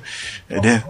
[0.50, 0.84] Ele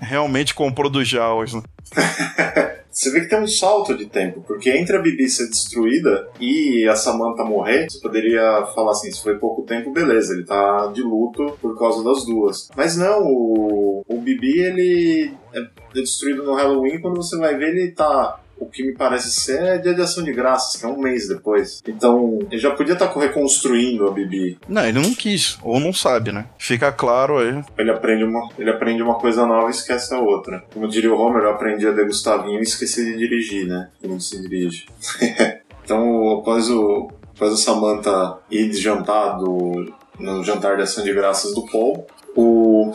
[0.00, 1.62] realmente comprou dos Jawas, né?
[2.98, 6.84] Você vê que tem um salto de tempo, porque entre a Bibi ser destruída e
[6.88, 11.00] a Samantha morrer, você poderia falar assim, se foi pouco tempo, beleza, ele tá de
[11.00, 12.68] luto por causa das duas.
[12.76, 15.60] Mas não, o, o Bibi, ele é
[15.94, 19.78] destruído no Halloween, quando você vai ver, ele tá o que me parece ser é
[19.78, 21.82] Dia de Ação de Graças, que é um mês depois.
[21.86, 24.58] Então, ele já podia estar reconstruindo a Bibi.
[24.68, 26.46] Não, ele não quis, ou não sabe, né?
[26.58, 27.62] Fica claro aí.
[27.78, 30.64] Ele aprende uma, ele aprende uma coisa nova e esquece a outra.
[30.72, 33.90] Como diria o Homer, eu aprendi a degustar vinho e esqueci de dirigir, né?
[34.00, 34.86] Como se dirige.
[35.84, 41.14] então, após o após a Samantha ir de jantar do, no jantar de ação de
[41.14, 42.04] graças do Paul,
[42.36, 42.92] o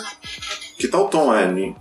[0.78, 1.76] que tal o Tom Annie?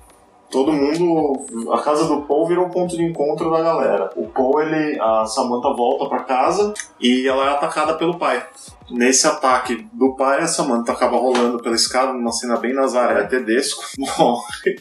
[0.53, 1.73] Todo mundo.
[1.73, 4.11] A casa do Paul virou um ponto de encontro da galera.
[4.15, 5.01] O Paul, ele.
[5.01, 8.47] A Samantha volta para casa e ela é atacada pelo pai.
[8.91, 13.83] Nesse ataque do pai, a Samantha acaba rolando pela escada, numa cena bem Nazaré Tedesco.
[13.99, 14.77] Morre.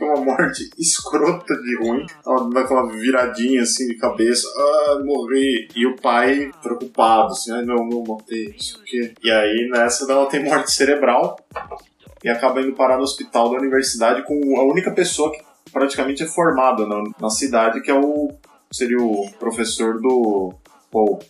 [0.00, 2.06] uma morte escrota de ruim.
[2.26, 4.48] Ela aquela viradinha assim de cabeça.
[4.56, 5.68] Ah, morri.
[5.76, 9.12] E o pai preocupado, assim, ah, não, não matei, isso aqui.
[9.22, 11.36] E aí nessa ela tem morte cerebral
[12.22, 16.26] e acaba indo parar no hospital da universidade com a única pessoa que praticamente é
[16.26, 18.30] formada na, na cidade, que é o
[18.70, 20.54] seria o professor do
[20.90, 21.20] Paul.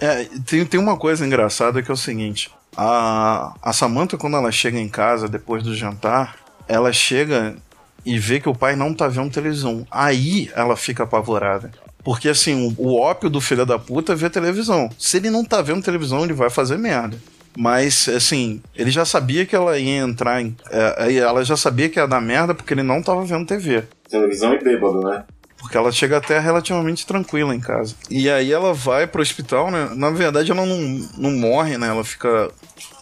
[0.00, 4.50] É, tem, tem uma coisa engraçada que é o seguinte: a, a Samantha, quando ela
[4.50, 7.56] chega em casa depois do jantar, ela chega
[8.04, 9.86] e vê que o pai não tá vendo televisão.
[9.90, 11.70] Aí ela fica apavorada.
[12.02, 14.88] Porque assim, o, ópio do filho da puta é ver televisão.
[14.98, 17.18] Se ele não tá vendo televisão, ele vai fazer merda.
[17.56, 20.56] Mas, assim, ele já sabia que ela ia entrar em.
[20.70, 23.84] É, ela já sabia que ia dar merda porque ele não tava vendo TV.
[24.08, 25.24] Televisão e bêbado, né?
[25.58, 27.94] Porque ela chega até relativamente tranquila em casa.
[28.08, 29.90] E aí ela vai pro hospital, né?
[29.94, 30.78] Na verdade, ela não,
[31.18, 31.88] não morre, né?
[31.88, 32.50] Ela fica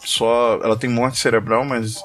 [0.04, 0.58] só.
[0.62, 2.02] Ela tem morte cerebral, mas,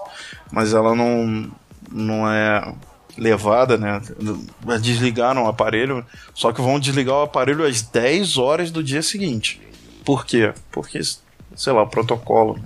[0.51, 1.49] mas ela não,
[1.91, 2.71] não é
[3.17, 4.01] levada, né?
[4.81, 9.61] Desligaram o aparelho, só que vão desligar o aparelho às 10 horas do dia seguinte.
[10.05, 10.53] Por quê?
[10.71, 10.99] Porque
[11.55, 12.59] sei lá, protocolo.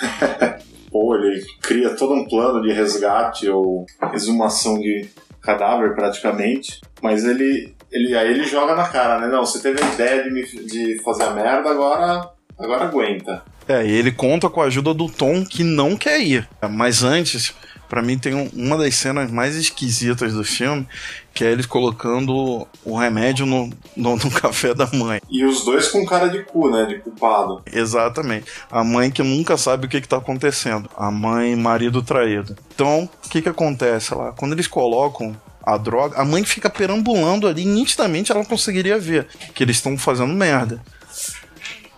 [0.90, 5.06] Pô, ele cria todo um plano de resgate ou exumação de
[5.42, 9.28] cadáver praticamente, mas ele, ele aí ele joga na cara, né?
[9.28, 13.42] Não, você teve a ideia de, me, de fazer a merda, agora, agora aguenta.
[13.68, 16.48] É, e ele conta com a ajuda do Tom que não quer ir.
[16.70, 17.54] Mas antes,
[17.88, 20.86] para mim tem um, uma das cenas mais esquisitas do filme,
[21.32, 25.20] que é eles colocando o remédio no, no, no, café da mãe.
[25.28, 26.86] E os dois com cara de cu, né?
[26.86, 27.62] De culpado.
[27.72, 28.46] Exatamente.
[28.70, 30.88] A mãe que nunca sabe o que, está acontecendo.
[30.96, 32.56] A mãe marido traído.
[32.74, 34.32] Então, o que que acontece lá?
[34.32, 39.64] Quando eles colocam a droga, a mãe fica perambulando ali, nitidamente ela conseguiria ver que
[39.64, 40.80] eles estão fazendo merda.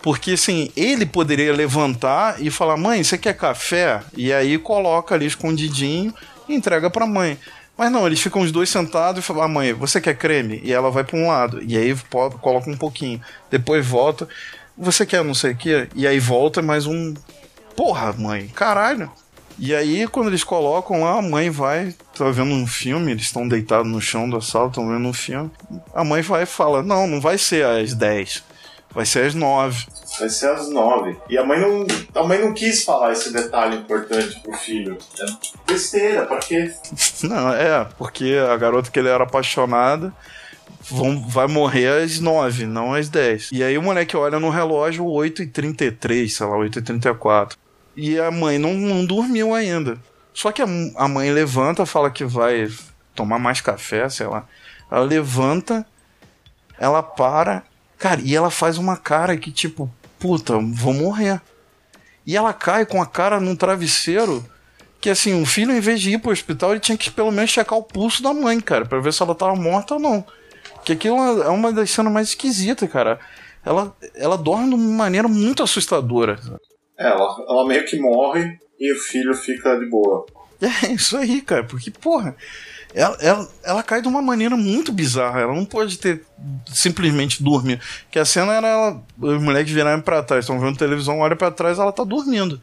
[0.03, 4.01] Porque assim, ele poderia levantar e falar: mãe, você quer café?
[4.17, 6.15] E aí coloca ali escondidinho
[6.49, 7.39] e entrega pra mãe.
[7.77, 10.61] Mas não, eles ficam os dois sentados e falam: ah, mãe, você quer creme?
[10.63, 11.63] E ela vai pra um lado.
[11.63, 11.97] E aí
[12.41, 13.21] coloca um pouquinho.
[13.51, 14.29] Depois volta.
[14.77, 15.89] Você quer não sei o que?
[15.95, 17.15] E aí volta mais um.
[17.77, 19.11] Porra, mãe, caralho.
[19.61, 23.49] E aí, quando eles colocam lá, a mãe vai, tá vendo um filme, eles estão
[23.49, 25.51] deitados no chão da sala, estão vendo um filme.
[25.93, 28.45] A mãe vai e fala: Não, não vai ser às 10
[28.91, 29.87] Vai ser às nove.
[30.19, 31.17] Vai ser às nove.
[31.29, 34.97] E a mãe não, a mãe não quis falar esse detalhe importante pro filho.
[35.21, 35.27] É
[35.71, 36.73] besteira, pra quê?
[37.23, 40.13] Não, é, porque a garota que ele era apaixonada
[40.91, 43.51] vão, vai morrer às 9, não às 10.
[43.53, 47.57] E aí o moleque olha no relógio 8h33, sei lá, 8h34.
[47.97, 49.99] E a mãe não, não dormiu ainda.
[50.33, 52.69] Só que a, a mãe levanta, fala que vai
[53.15, 54.45] tomar mais café, sei lá.
[54.91, 55.85] Ela levanta,
[56.79, 57.65] ela para,
[57.99, 61.41] cara, e ela faz uma cara que tipo, puta, vou morrer.
[62.27, 64.45] E ela cai com a cara num travesseiro
[65.01, 67.51] que assim, o filho, em vez de ir pro hospital, ele tinha que pelo menos
[67.51, 70.25] checar o pulso da mãe, cara, para ver se ela tava morta ou não.
[70.85, 73.21] Que aquilo é uma das cenas mais esquisitas, cara.
[73.65, 76.39] Ela, ela dorme de uma maneira muito assustadora.
[76.99, 80.27] É, ela, ela meio que morre e o filho fica de boa.
[80.61, 82.35] É isso aí, cara, porque, porra,
[82.95, 85.41] ela, ela, ela cai de uma maneira muito bizarra.
[85.41, 86.25] Ela não pode ter
[86.67, 87.81] simplesmente dormir.
[88.11, 91.51] Que a cena era ela, os moleques virarem pra trás, estão vendo televisão, olha para
[91.51, 92.61] trás, ela tá dormindo.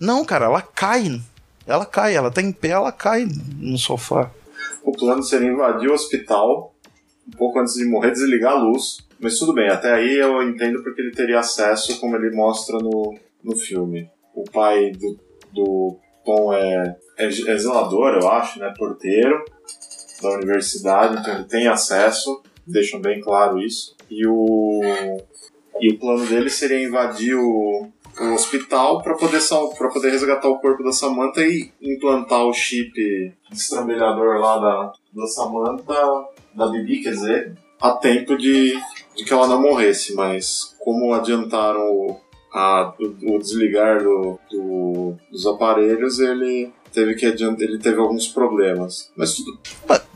[0.00, 1.20] Não, cara, ela cai.
[1.66, 3.28] Ela cai, ela tá em pé, ela cai
[3.58, 4.30] no sofá.
[4.82, 6.74] O plano seria invadir o hospital
[7.26, 9.06] um pouco antes de morrer, desligar a luz.
[9.20, 13.14] Mas tudo bem, até aí eu entendo porque ele teria acesso, como ele mostra no,
[13.44, 14.08] no filme.
[14.34, 15.18] O pai do,
[15.52, 18.72] do Tom é, é, é zelador, eu acho, né?
[18.78, 19.44] Porteiro
[20.20, 23.94] da universidade, então ele tem acesso, deixam bem claro isso.
[24.10, 24.80] E o,
[25.80, 27.88] e o plano dele seria invadir o,
[28.20, 29.40] o hospital para poder
[29.92, 32.92] poder resgatar o corpo da Samantha e implantar o chip
[33.50, 35.94] destrambelhador lá da, da Samantha,
[36.54, 38.78] da Bibi, quer dizer, a tempo de,
[39.14, 42.20] de que ela não morresse, mas como adiantaram o,
[42.52, 48.26] a, o, o desligar do, do, dos aparelhos, ele teve que adiantar, ele teve alguns
[48.26, 49.12] problemas.
[49.16, 49.58] Mas tudo.
[49.88, 50.07] É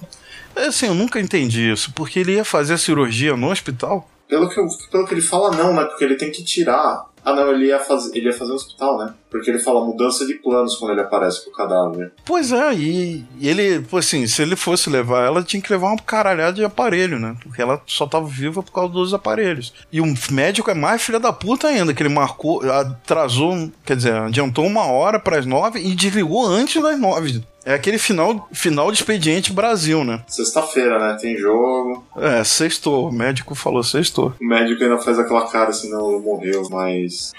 [0.56, 4.08] assim, eu nunca entendi isso, porque ele ia fazer a cirurgia no hospital.
[4.28, 5.84] Pelo que, eu, pelo que ele fala, não, né?
[5.84, 8.12] Porque ele tem que tirar ah, não, ele ia, faz...
[8.14, 9.14] ele ia fazer um hospital, né?
[9.32, 12.12] Porque ele fala mudança de planos quando ele aparece com o cadáver.
[12.24, 15.98] Pois é, e, e ele, assim, se ele fosse levar ela, tinha que levar uma
[15.98, 17.34] caralhada de aparelho, né?
[17.42, 19.72] Porque ela só tava viva por causa dos aparelhos.
[19.90, 24.12] E o médico é mais filha da puta ainda, que ele marcou, atrasou, quer dizer,
[24.14, 27.42] adiantou uma hora para as nove e desligou antes das nove.
[27.64, 30.22] É aquele final, final de expediente Brasil, né?
[30.26, 31.16] Sexta-feira, né?
[31.20, 32.04] Tem jogo.
[32.16, 33.08] É, sextou.
[33.08, 34.34] O médico falou sextou.
[34.40, 37.32] O médico ainda faz aquela cara assim, não, morreu, mas.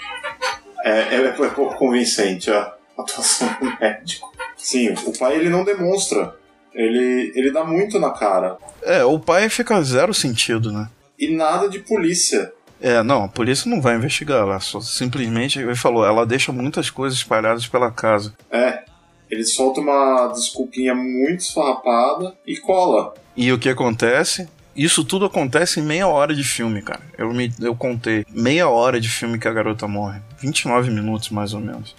[0.84, 4.30] É, é, é pouco convincente a atuação do médico.
[4.54, 6.36] Sim, o pai ele não demonstra.
[6.74, 8.58] Ele, ele dá muito na cara.
[8.82, 10.88] É, o pai fica zero sentido, né?
[11.18, 12.52] E nada de polícia.
[12.80, 16.90] É, não, a polícia não vai investigar, ela só simplesmente ele falou, ela deixa muitas
[16.90, 18.34] coisas espalhadas pela casa.
[18.50, 18.82] É,
[19.30, 23.14] ele solta uma desculpinha muito esfarrapada e cola.
[23.36, 24.48] E o que acontece?
[24.76, 27.00] Isso tudo acontece em meia hora de filme, cara.
[27.16, 28.26] Eu, me, eu contei.
[28.30, 30.20] Meia hora de filme que a garota morre.
[30.44, 31.94] 29 minutos, mais ou menos.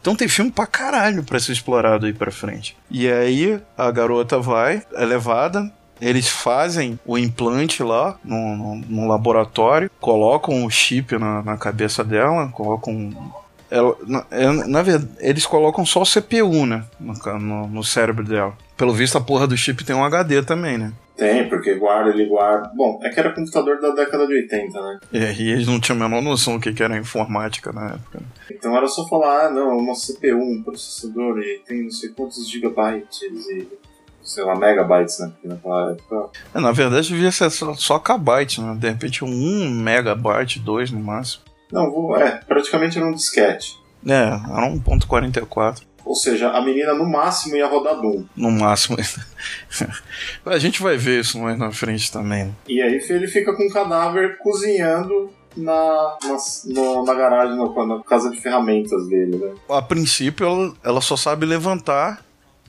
[0.00, 2.76] Então tem filme pra caralho pra ser explorado aí pra frente.
[2.90, 5.70] E aí a garota vai, é levada.
[6.00, 12.02] Eles fazem o implante lá no, no, no laboratório, colocam o chip na, na cabeça
[12.02, 13.12] dela, colocam
[13.70, 16.84] ela, na, é, na verdade, eles colocam só o CPU, né?
[16.98, 18.54] No, no, no, cérebro dela.
[18.76, 20.92] Pelo visto, a porra do chip tem um HD também, né?
[21.20, 22.72] Tem, porque guarda, ele guarda.
[22.74, 25.00] Bom, é que era computador da década de 80, né?
[25.12, 28.22] É, e eles não tinham a menor noção do que era informática na época.
[28.50, 32.08] Então era só falar, ah, não, é uma CPU, um processador e tem não sei
[32.08, 33.68] quantos gigabytes e
[34.22, 35.30] sei lá, megabytes, né?
[35.34, 36.30] Porque naquela época.
[36.54, 38.74] É, na verdade devia ser só, só kbyte, né?
[38.78, 41.44] De repente um megabyte, dois no máximo.
[41.70, 43.78] Não, vou, é, praticamente era um disquete.
[44.06, 45.82] É, era 1.44.
[46.10, 48.24] Ou seja, a menina no máximo ia rodar Doom.
[48.34, 48.96] No máximo.
[50.44, 52.52] a gente vai ver isso mais na frente também.
[52.66, 58.02] E aí ele fica com o cadáver cozinhando na, na, no, na garagem, no, na
[58.02, 59.54] casa de ferramentas dele, né?
[59.68, 62.20] A princípio, ela, ela só sabe levantar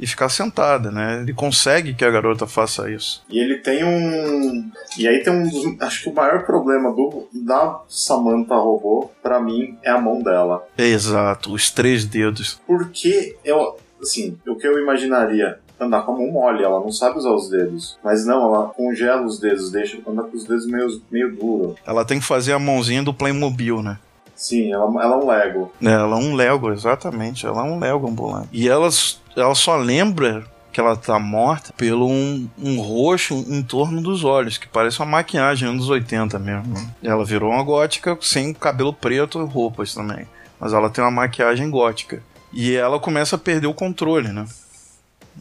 [0.02, 1.22] e ficar sentada, né?
[1.22, 3.24] Ele consegue que a garota faça isso.
[3.30, 4.72] E ele tem um.
[4.98, 5.80] E aí tem um dos.
[5.80, 10.68] Acho que o maior problema do da Samantha robô, para mim, é a mão dela.
[10.76, 12.60] Exato, os três dedos.
[12.66, 13.78] Porque eu.
[14.02, 17.50] Assim, o que eu imaginaria andar com a mão mole, ela não sabe usar os
[17.50, 18.00] dedos.
[18.04, 21.76] Mas não, ela congela os dedos, deixa andar com os dedos meio, meio duro.
[21.86, 24.00] Ela tem que fazer a mãozinha do Playmobil, né?
[24.42, 25.72] Sim, ela, ela é um Lego.
[25.80, 27.46] É, ela é um Lego, exatamente.
[27.46, 28.50] Ela é um Lego ambulante.
[28.52, 28.90] E ela,
[29.36, 34.58] ela só lembra que ela tá morta pelo um, um roxo em torno dos olhos,
[34.58, 36.74] que parece uma maquiagem anos 80 mesmo.
[37.04, 40.26] Ela virou uma gótica sem cabelo preto e roupas também.
[40.60, 42.24] Mas ela tem uma maquiagem gótica.
[42.52, 44.46] E ela começa a perder o controle, né?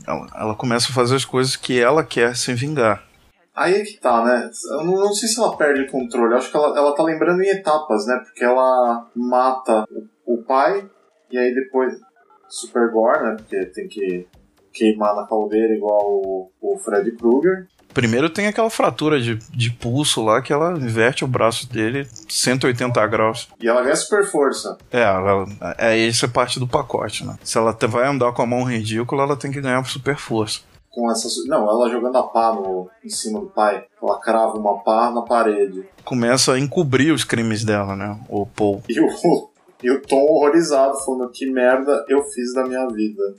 [0.07, 3.03] Ela, ela começa a fazer as coisas que ela quer se vingar.
[3.61, 4.51] Aí é que tá, né?
[4.71, 6.33] Eu não, não sei se ela perde o controle.
[6.33, 8.19] Eu acho que ela, ela tá lembrando em etapas, né?
[8.25, 9.85] Porque ela mata
[10.25, 10.89] o, o pai
[11.31, 11.93] e aí depois.
[12.49, 13.37] Super gore, né?
[13.37, 14.27] Porque tem que
[14.73, 17.69] queimar na caldeira igual o, o Fred Krueger.
[17.93, 23.07] Primeiro tem aquela fratura de, de pulso lá que ela inverte o braço dele 180
[23.09, 23.49] graus.
[23.61, 24.79] E ela ganha super força.
[24.91, 25.45] É, ela,
[25.77, 27.37] é isso é parte do pacote, né?
[27.45, 30.61] Se ela vai andar com a mão ridícula, ela tem que ganhar super força.
[30.91, 31.29] Com essa.
[31.47, 33.85] Não, ela jogando a pá no, em cima do pai.
[34.03, 35.85] Ela crava uma pá na parede.
[36.05, 38.19] Começa a encobrir os crimes dela, né?
[38.29, 38.83] O Paul.
[38.89, 39.09] E o,
[39.83, 43.35] e o Tom horrorizado, falando que merda eu fiz da minha vida.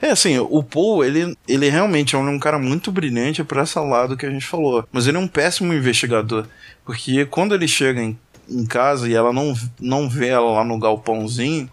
[0.00, 4.16] É assim, o Paul, ele, ele realmente é um cara muito brilhante pra esse lado
[4.16, 4.84] que a gente falou.
[4.92, 6.46] Mas ele é um péssimo investigador.
[6.84, 10.78] Porque quando ele chega em, em casa e ela não, não vê ela lá no
[10.78, 11.70] galpãozinho,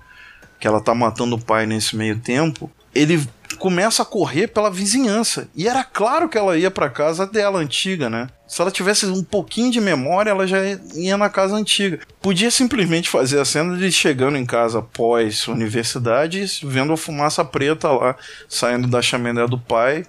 [0.59, 3.21] que ela tá matando o pai nesse meio tempo, ele
[3.58, 5.47] começa a correr pela vizinhança.
[5.56, 8.28] E era claro que ela ia pra casa dela, antiga, né?
[8.47, 10.60] Se ela tivesse um pouquinho de memória, ela já
[10.93, 11.99] ia na casa antiga.
[12.22, 17.91] Podia simplesmente fazer a cena de chegando em casa após universidade vendo a fumaça preta
[17.91, 18.16] lá,
[18.47, 20.06] saindo da chaminé do pai,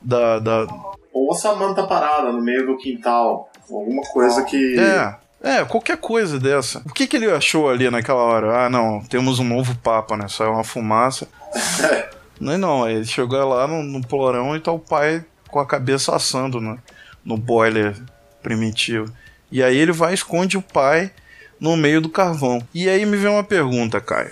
[0.00, 0.38] da.
[0.38, 0.66] da...
[1.12, 3.50] Ou a Samantha parada no meio do quintal.
[3.70, 4.78] Alguma coisa que.
[4.78, 5.24] É.
[5.44, 6.78] É, qualquer coisa dessa.
[6.86, 8.64] O que, que ele achou ali naquela hora?
[8.64, 10.26] Ah, não, temos um novo Papa, né?
[10.26, 11.28] Saiu uma fumaça.
[12.40, 16.14] não, não, ele chegou lá no, no porão e tá o pai com a cabeça
[16.14, 16.78] assando no,
[17.24, 17.94] no boiler
[18.42, 19.12] primitivo.
[19.50, 21.12] E aí ele vai e esconde o pai
[21.60, 22.60] no meio do carvão.
[22.74, 24.30] E aí me vem uma pergunta, Caio.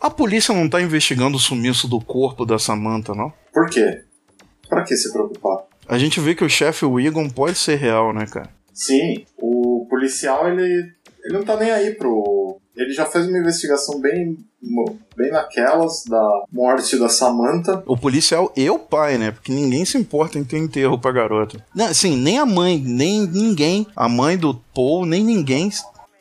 [0.00, 3.32] A polícia não tá investigando o sumiço do corpo da Samantha, não?
[3.52, 4.02] Por quê?
[4.68, 5.64] Pra que se preocupar?
[5.88, 8.50] A gente vê que o chefe Wiggum pode ser real, né, cara?
[8.74, 10.92] Sim, o policial ele,
[11.24, 12.24] ele não tá nem aí pro.
[12.76, 14.36] Ele já fez uma investigação bem,
[15.16, 17.82] bem naquelas da morte da Samantha.
[17.86, 19.30] O policial e o pai, né?
[19.30, 21.64] Porque ninguém se importa em ter enterro pra garota.
[21.74, 23.86] Não, assim, nem a mãe, nem ninguém.
[23.96, 25.70] A mãe do Paul, nem ninguém.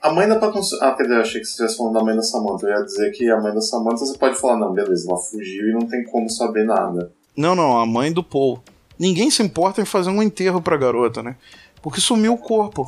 [0.01, 2.15] A mãe pra cons- Ah, quer dizer, eu achei que você estivesse falando da mãe
[2.15, 2.67] da Samantha.
[2.67, 5.67] Eu ia dizer que a mãe da Samantha você pode falar, não, beleza, ela fugiu
[5.69, 7.11] e não tem como saber nada.
[7.35, 8.61] Não, não, a mãe do Paul.
[8.97, 11.35] Ninguém se importa em fazer um enterro pra garota, né?
[11.81, 12.87] Porque sumiu o corpo.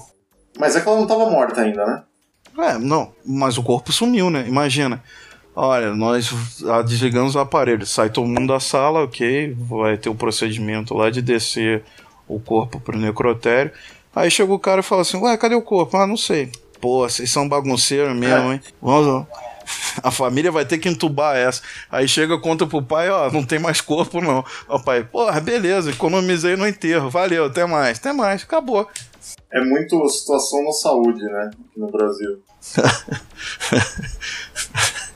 [0.57, 2.03] Mas é que ela não tava morta ainda, né?
[2.57, 4.45] É, não, mas o corpo sumiu, né?
[4.47, 5.03] Imagina.
[5.55, 10.15] Olha, nós ah, desligamos o aparelho, sai todo mundo da sala, ok, vai ter o
[10.15, 11.83] procedimento lá de descer
[12.27, 13.71] o corpo pro necrotério.
[14.15, 15.97] Aí chega o cara e fala assim: Ué, cadê o corpo?
[15.97, 16.51] Ah, não sei.
[16.79, 18.61] Pô, vocês são bagunceiros mesmo, hein?
[18.81, 19.25] Vamos.
[20.01, 21.61] A família vai ter que entubar essa.
[21.91, 24.43] Aí chega, conta pro pai, ó, não tem mais corpo não.
[24.67, 28.87] O pai, porra, beleza, economizei no enterro, valeu, até mais, até mais, acabou.
[29.51, 31.51] É muito situação na saúde, né?
[31.69, 32.41] Aqui no Brasil.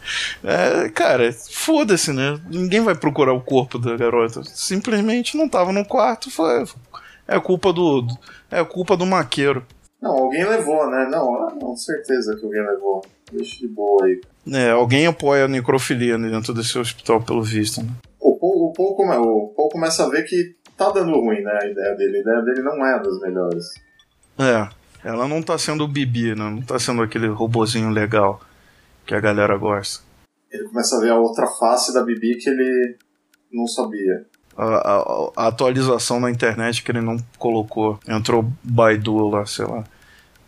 [0.43, 2.39] É, cara, foda-se, né?
[2.49, 4.43] Ninguém vai procurar o corpo da garota.
[4.43, 6.63] Simplesmente não tava no quarto, foi.
[7.27, 8.07] É culpa do.
[8.49, 9.65] É culpa do maqueiro.
[10.01, 11.07] Não, alguém levou, né?
[11.11, 13.01] Não, ah, não, certeza que alguém levou.
[13.31, 14.19] Deixa de boa aí.
[14.47, 17.89] É, alguém apoia a necrofilia dentro desse hospital, pelo visto, né?
[18.19, 21.51] O Paul, o, Paul come- o Paul começa a ver que tá dando ruim, né?
[21.61, 22.17] A ideia dele.
[22.17, 23.65] A ideia dele não é das melhores.
[24.39, 24.67] É.
[25.03, 26.49] Ela não tá sendo o Bibi, né?
[26.49, 28.39] Não tá sendo aquele robozinho legal
[29.05, 30.03] que a galera gosta.
[30.51, 32.97] Ele começa a ver a outra face da Bibi que ele
[33.51, 34.25] não sabia.
[34.57, 37.99] A, a- a atualização na internet que ele não colocou.
[38.07, 39.83] Entrou Baidu lá, sei lá.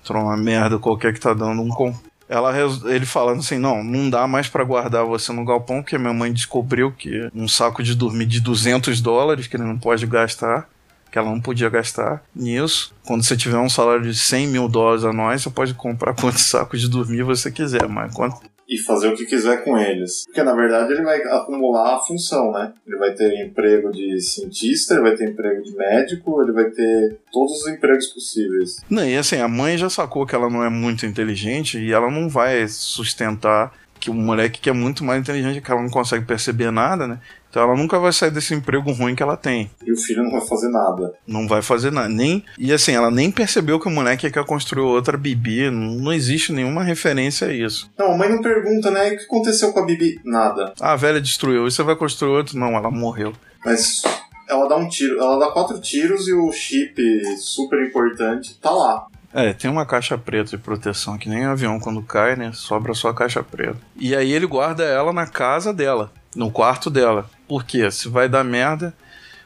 [0.03, 1.93] Entrou uma merda qualquer que tá dando um.
[2.33, 2.51] Ela,
[2.85, 6.33] ele falando assim: não, não dá mais pra guardar você no galpão, porque minha mãe
[6.33, 10.67] descobriu que um saco de dormir de 200 dólares que ele não pode gastar,
[11.11, 12.91] que ela não podia gastar nisso.
[13.05, 16.81] Quando você tiver um salário de 100 mil dólares anuais, você pode comprar quantos sacos
[16.81, 18.41] de dormir você quiser, mas quanto.
[18.67, 20.23] E fazer o que quiser com eles.
[20.25, 22.73] Porque na verdade ele vai acumular a função, né?
[22.87, 27.17] Ele vai ter emprego de cientista, ele vai ter emprego de médico, ele vai ter
[27.31, 28.77] todos os empregos possíveis.
[28.89, 32.09] Não, e assim, a mãe já sacou que ela não é muito inteligente e ela
[32.09, 36.25] não vai sustentar que o moleque que é muito mais inteligente, que ela não consegue
[36.25, 37.19] perceber nada, né?
[37.49, 39.71] Então ela nunca vai sair desse emprego ruim que ela tem.
[39.85, 41.13] E o filho não vai fazer nada.
[41.25, 42.09] Não vai fazer nada.
[42.09, 45.69] Nem, e assim, ela nem percebeu que o moleque quer construir outra Bibi.
[45.69, 47.89] Não, não existe nenhuma referência a isso.
[47.97, 49.11] Não, a mãe não pergunta, né?
[49.11, 50.19] O que aconteceu com a Bibi?
[50.25, 50.73] Nada.
[50.81, 51.65] Ah, a velha destruiu.
[51.65, 52.59] E você vai construir outro?
[52.59, 53.31] Não, ela morreu.
[53.63, 54.01] Mas
[54.49, 57.01] ela dá um tiro, ela dá quatro tiros e o chip
[57.37, 59.07] super importante tá lá.
[59.33, 62.51] É, tem uma caixa preta de proteção, que nem avião quando cai, né?
[62.53, 63.77] Sobra só a caixa preta.
[63.95, 67.29] E aí ele guarda ela na casa dela, no quarto dela.
[67.47, 67.89] Por quê?
[67.89, 68.93] Se vai dar merda,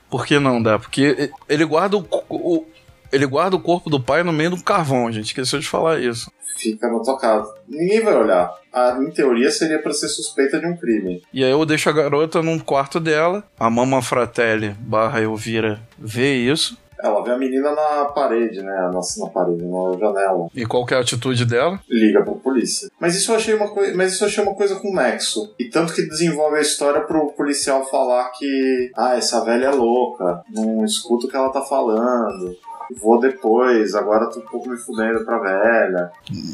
[0.09, 0.77] por que não dá?
[0.77, 2.65] Porque ele guarda o, o-
[3.11, 6.29] ele guarda o corpo do pai no meio do carvão, gente esqueceu de falar isso.
[6.57, 7.53] Fica tua casa.
[7.69, 8.51] Ninguém vai olhar.
[8.73, 11.21] Ah, em teoria seria pra ser suspeita de um crime.
[11.31, 16.33] E aí eu deixo a garota num quarto dela, a Mama Fratelli barra Elvira vê
[16.35, 16.75] isso.
[17.01, 18.73] Ela vê a menina na parede, né?
[18.73, 20.47] Na, na parede, na janela.
[20.55, 21.79] E qual que é a atitude dela?
[21.89, 22.89] Liga pra polícia.
[22.99, 23.95] Mas isso eu achei uma coisa.
[23.95, 25.53] Mas isso eu achei uma coisa com nexo.
[25.59, 28.91] E tanto que desenvolve a história pro policial falar que.
[28.95, 30.41] Ah, essa velha é louca.
[30.49, 32.55] Não escuta o que ela tá falando.
[33.01, 36.11] Vou depois, agora tô um pouco me fudendo pra velha.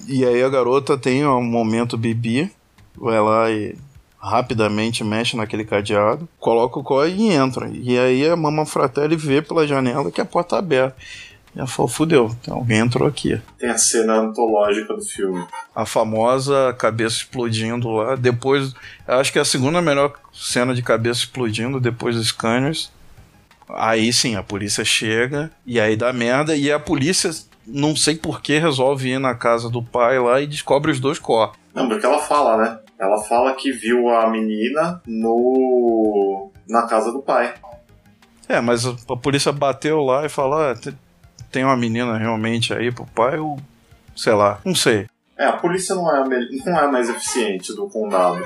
[0.07, 2.51] E aí a garota tem um momento bibi,
[2.97, 3.75] vai lá e
[4.23, 7.69] rapidamente mexe naquele cadeado, coloca o código e entra.
[7.73, 10.95] E aí a Mama Fratelli vê pela janela que a porta tá aberta.
[11.53, 13.39] E ela falou, fudeu, então alguém entrou aqui.
[13.59, 15.45] Tem a cena antológica do filme.
[15.75, 18.15] A famosa cabeça explodindo lá.
[18.15, 18.73] Depois,
[19.05, 22.91] acho que é a segunda melhor cena de cabeça explodindo depois dos scanners.
[23.69, 26.55] Aí sim, a polícia chega e aí dá merda.
[26.55, 27.29] E a polícia,
[27.67, 31.19] não sei por que, resolve ir na casa do pai lá e descobre os dois
[31.19, 31.62] corpos.
[31.73, 32.79] Não, porque ela fala, né?
[32.99, 37.53] Ela fala que viu a menina no na casa do pai.
[38.47, 40.95] É, mas a, polícia bateu lá e falou: ah, te-
[41.51, 43.57] tem uma menina realmente aí pro pai, ou
[44.15, 45.07] sei lá, não sei.
[45.37, 46.23] É, a polícia não é
[46.65, 48.45] não é mais eficiente do condado.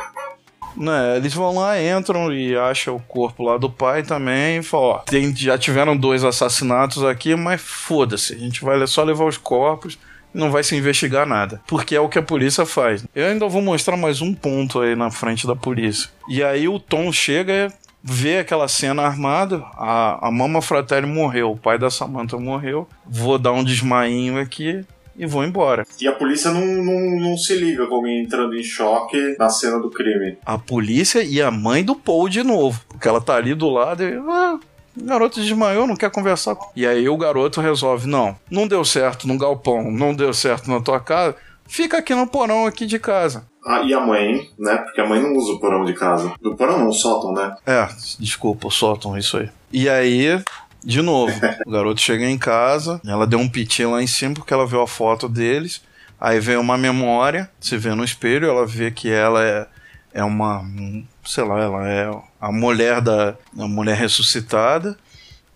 [0.76, 4.90] Né, eles vão lá, entram e acham o corpo lá do pai também e falam,
[4.90, 9.38] ó, tem- já tiveram dois assassinatos aqui, mas foda-se, a gente vai só levar os
[9.38, 9.98] corpos
[10.34, 11.62] não vai se investigar nada.
[11.68, 13.06] Porque é o que a polícia faz.
[13.16, 16.10] Eu ainda vou mostrar mais um ponto aí na frente da polícia.
[16.30, 17.72] E aí o Tom chega
[18.04, 23.38] vê aquela cena armada, a, a Mama Fratelli morreu, o pai da Samantha morreu, vou
[23.38, 24.86] dar um desmainho aqui
[25.18, 25.86] e vou embora.
[26.00, 29.80] E a polícia não, não, não se liga com alguém entrando em choque na cena
[29.80, 30.38] do crime.
[30.46, 32.80] a polícia e a mãe do Paul de novo.
[32.88, 34.14] Porque ela tá ali do lado e.
[34.16, 34.60] Ah,
[35.00, 36.56] o garoto desmaiou, não quer conversar.
[36.56, 40.70] com-" E aí o garoto resolve: não, não deu certo no galpão, não deu certo
[40.70, 41.36] na tua casa,
[41.68, 43.46] fica aqui no porão aqui de casa.
[43.66, 44.78] Ah, e a mãe, né?
[44.78, 46.34] Porque a mãe não usa o porão de casa.
[46.42, 47.54] Do porão não, o sótão, né?
[47.66, 47.88] É,
[48.18, 49.50] desculpa, o sótão, isso aí.
[49.74, 50.42] E aí,
[50.82, 51.34] de novo,
[51.68, 54.82] o garoto chega em casa, ela deu um piti lá em cima porque ela viu
[54.82, 55.82] a foto deles.
[56.20, 59.68] Aí vem uma memória, se vê no espelho, ela vê que ela é,
[60.14, 62.10] é uma, um, sei lá, ela é
[62.40, 64.98] a mulher da a mulher ressuscitada,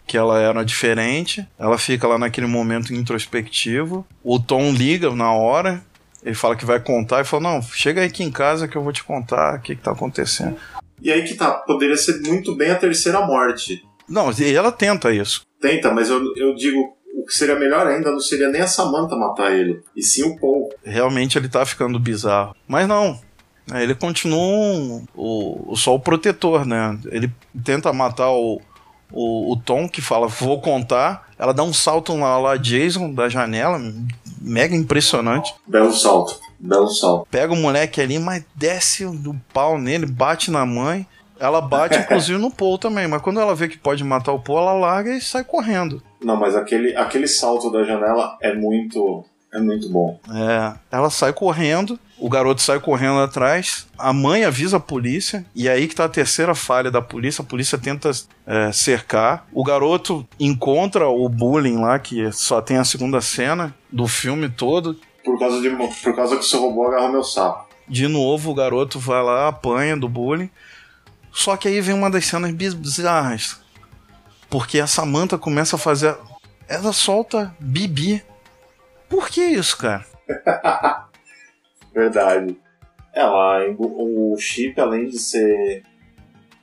[0.05, 1.47] que ela era diferente.
[1.57, 4.05] Ela fica lá naquele momento introspectivo.
[4.23, 5.81] O Tom liga na hora,
[6.23, 8.83] ele fala que vai contar e fala: "Não, chega aí aqui em casa que eu
[8.83, 10.57] vou te contar o que que tá acontecendo".
[11.01, 13.83] E aí que tá, poderia ser muito bem a terceira morte.
[14.07, 15.41] Não, e ela tenta isso.
[15.59, 16.77] Tenta, mas eu, eu digo,
[17.15, 20.39] o que seria melhor ainda não seria nem a Samantha matar ele, e sim o
[20.39, 20.69] Paul.
[20.83, 22.55] Realmente ele tá ficando bizarro.
[22.67, 23.19] Mas não.
[23.73, 26.97] Ele continua um- o, o- só o protetor, né?
[27.11, 27.31] Ele
[27.63, 28.61] tenta matar o,
[29.11, 31.29] o, o Tom, que fala, vou contar.
[31.37, 33.79] Ela dá um salto lá, lá Jason, da janela,
[34.41, 35.53] mega impressionante.
[35.67, 37.27] Belo salto, belo salto.
[37.31, 41.05] Pega o moleque ali, mas desce do pau nele, bate na mãe.
[41.39, 43.07] Ela bate, inclusive, no Paul também.
[43.07, 46.01] Mas quando ela vê que pode matar o Paul, ela larga e sai correndo.
[46.23, 49.25] Não, mas aquele, aquele salto da janela é muito.
[49.53, 50.17] É muito bom.
[50.33, 55.67] É, ela sai correndo, o garoto sai correndo atrás, a mãe avisa a polícia, e
[55.67, 58.11] aí que tá a terceira falha da polícia, a polícia tenta
[58.47, 59.45] é, cercar.
[59.51, 64.97] O garoto encontra o bullying lá, que só tem a segunda cena do filme todo.
[65.23, 67.67] Por causa, de, por causa que o seu robô agarrou meu saco.
[67.87, 70.49] De novo, o garoto vai lá, apanha do bullying.
[71.31, 73.59] Só que aí vem uma das cenas bizarras.
[74.49, 76.15] Porque a Samantha começa a fazer.
[76.69, 78.23] Ela solta Bibi.
[79.11, 80.05] Por que isso, cara?
[81.93, 82.57] Verdade.
[83.13, 85.83] Ela, o chip, além de ser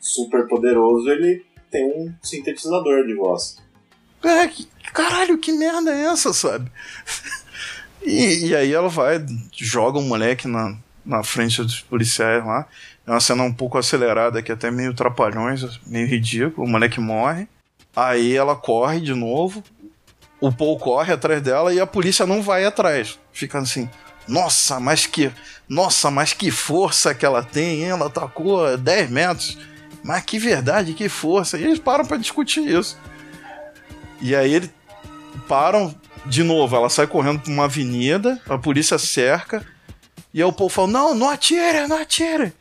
[0.01, 3.59] super poderoso, ele tem um sintetizador de voz.
[4.25, 6.73] É, que, caralho, que merda é essa, sabe?
[8.01, 9.19] E, e aí ela vai,
[9.53, 12.65] joga o moleque na, na frente dos policiais lá.
[13.05, 16.65] É uma cena um pouco acelerada, que é até meio trapalhões, meio ridículo.
[16.67, 17.49] O moleque morre.
[17.97, 19.65] Aí ela corre de novo.
[20.41, 23.19] O Paul corre atrás dela e a polícia não vai atrás.
[23.33, 23.89] Fica assim,
[24.29, 25.33] nossa, mas que.
[25.69, 27.91] Nossa, mas que força que ela tem, hein?
[27.91, 29.59] Ela atacou 10 metros.
[30.05, 31.59] Mas que verdade, que força.
[31.59, 32.99] E eles param pra discutir isso.
[34.21, 34.71] E aí eles
[35.49, 36.77] param de novo.
[36.77, 39.65] Ela sai correndo pra uma avenida, a polícia cerca.
[40.33, 42.53] E aí o Paul fala: Não, não atira, não atira.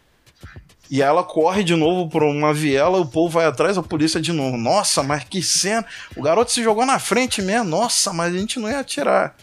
[0.90, 4.32] E ela corre de novo por uma viela, o povo vai atrás, a polícia de
[4.32, 4.56] novo.
[4.58, 5.86] Nossa, mas que cena!
[6.16, 7.66] O garoto se jogou na frente mesmo.
[7.66, 9.36] Nossa, mas a gente não ia atirar.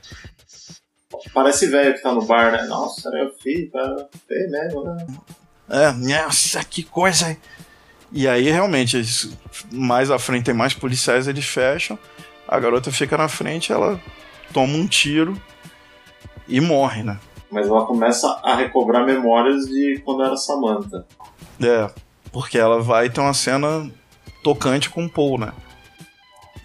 [1.32, 2.62] Parece velho que tá no bar, né?
[2.64, 5.06] Nossa, meu filho, tá feio mesmo, né?
[5.68, 7.36] É, nossa, que coisa.
[8.10, 9.30] E aí, realmente, eles-
[9.72, 11.98] mais à frente tem mais policiais, eles fecham.
[12.48, 14.00] A garota fica na frente, ela
[14.52, 15.40] toma um tiro
[16.46, 17.18] e morre, né?
[17.54, 21.06] Mas ela começa a recobrar memórias de quando era Samantha.
[21.62, 21.88] É,
[22.32, 23.88] porque ela vai ter uma cena
[24.42, 25.52] tocante com o Paul, né?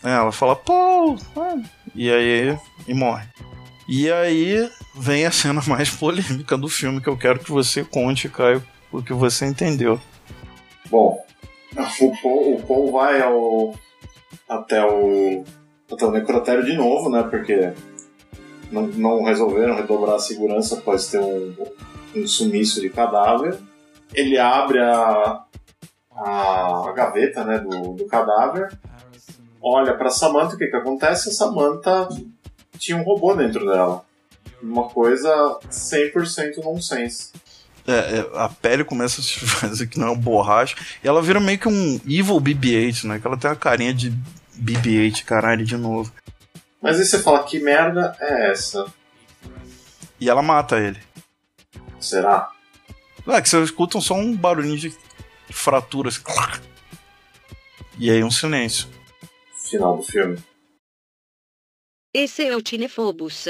[0.03, 1.15] É, ela fala, Paul!
[1.37, 1.57] ah",
[1.93, 2.57] E aí.
[2.87, 3.27] E morre.
[3.87, 8.27] E aí vem a cena mais polêmica do filme que eu quero que você conte,
[8.27, 10.01] Caio, o que você entendeu.
[10.89, 11.23] Bom,
[12.01, 13.75] o Paul, o Paul vai ao,
[14.49, 15.43] até o
[15.91, 17.21] até o necrotério de novo, né?
[17.21, 17.73] Porque
[18.71, 21.53] não, não resolveram redobrar a segurança após ter um,
[22.15, 23.57] um sumiço de cadáver.
[24.13, 25.43] Ele abre a,
[26.11, 28.71] a, a gaveta né, do, do cadáver,
[29.61, 31.29] olha para Samantha, o que, que acontece?
[31.29, 32.07] A Samantha
[32.77, 34.03] tinha um robô dentro dela.
[34.61, 37.31] Uma coisa 100% nonsense.
[37.87, 40.75] É, é, a pele começa a se fazer que não é um borracha.
[41.03, 43.19] E ela vira meio que um evil BB-8, né?
[43.19, 44.11] Que ela tem a carinha de
[44.59, 46.11] BB-8, caralho, de novo.
[46.81, 48.91] Mas aí você fala, que merda é essa?
[50.19, 50.99] E ela mata ele.
[51.99, 52.51] Será?
[53.27, 54.97] É, que vocês escutam só um barulhinho de
[55.51, 56.09] fratura.
[56.09, 56.21] Assim.
[57.97, 58.87] E aí um silêncio.
[59.69, 60.41] Final do filme.
[62.13, 63.47] Esse é o Cinefobus.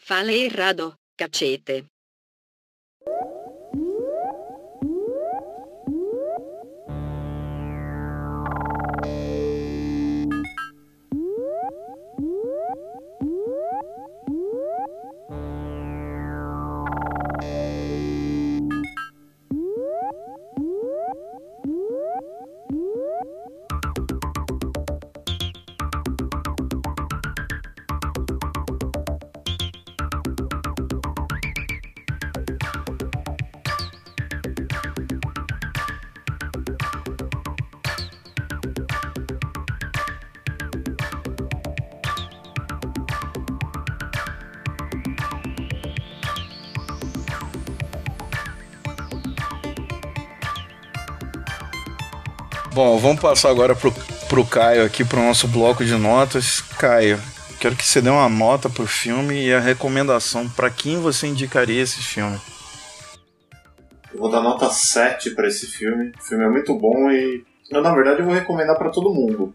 [0.00, 1.84] Fale errado, cacete.
[52.78, 53.92] Bom, vamos passar agora pro,
[54.28, 56.60] pro Caio aqui, pro nosso bloco de notas.
[56.78, 57.18] Caio,
[57.58, 61.82] quero que você dê uma nota pro filme e a recomendação para quem você indicaria
[61.82, 62.38] esse filme.
[64.14, 66.12] Eu vou dar nota 7 para esse filme.
[66.20, 69.52] O filme é muito bom e eu, na verdade, eu vou recomendar para todo mundo.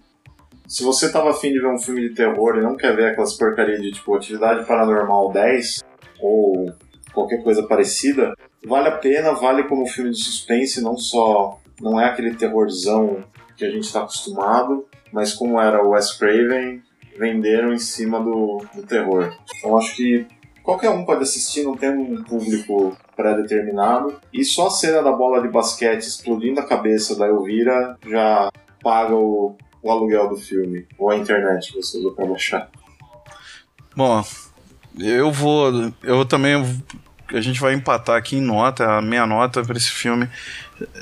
[0.68, 3.36] Se você tava afim de ver um filme de terror e não quer ver aquelas
[3.36, 5.82] porcarias de tipo Atividade Paranormal 10
[6.20, 6.74] ou
[7.14, 8.34] qualquer coisa parecida,
[8.68, 11.63] vale a pena, vale como filme de suspense, não só.
[11.84, 13.26] Não é aquele terrorzão
[13.58, 16.82] que a gente está acostumado, mas como era o Wes Craven,
[17.20, 19.34] venderam em cima do, do terror.
[19.58, 20.26] Então acho que
[20.64, 24.16] qualquer um pode assistir, não tem um público pré-determinado.
[24.32, 28.50] E só a cena da bola de basquete explodindo a cabeça da Elvira já
[28.82, 32.70] paga o, o aluguel do filme, ou a internet que você usou pra baixar.
[33.94, 34.24] Bom,
[34.98, 35.92] eu vou.
[36.02, 36.56] Eu também.
[37.34, 38.98] A gente vai empatar aqui em nota.
[38.98, 40.30] A minha nota para esse filme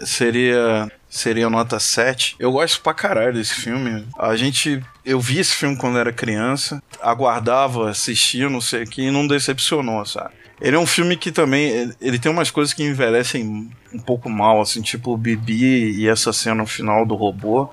[0.03, 0.91] seria.
[1.09, 2.37] Seria nota 7.
[2.39, 4.05] Eu gosto pra caralho desse filme.
[4.17, 4.81] A gente.
[5.03, 9.27] Eu vi esse filme quando era criança, aguardava, assistia, não sei o que, e não
[9.27, 10.31] decepcionou, sabe?
[10.61, 11.91] Ele é um filme que também.
[11.99, 16.31] Ele tem umas coisas que envelhecem um pouco mal, assim, tipo o Bibi e essa
[16.31, 17.69] cena final do robô.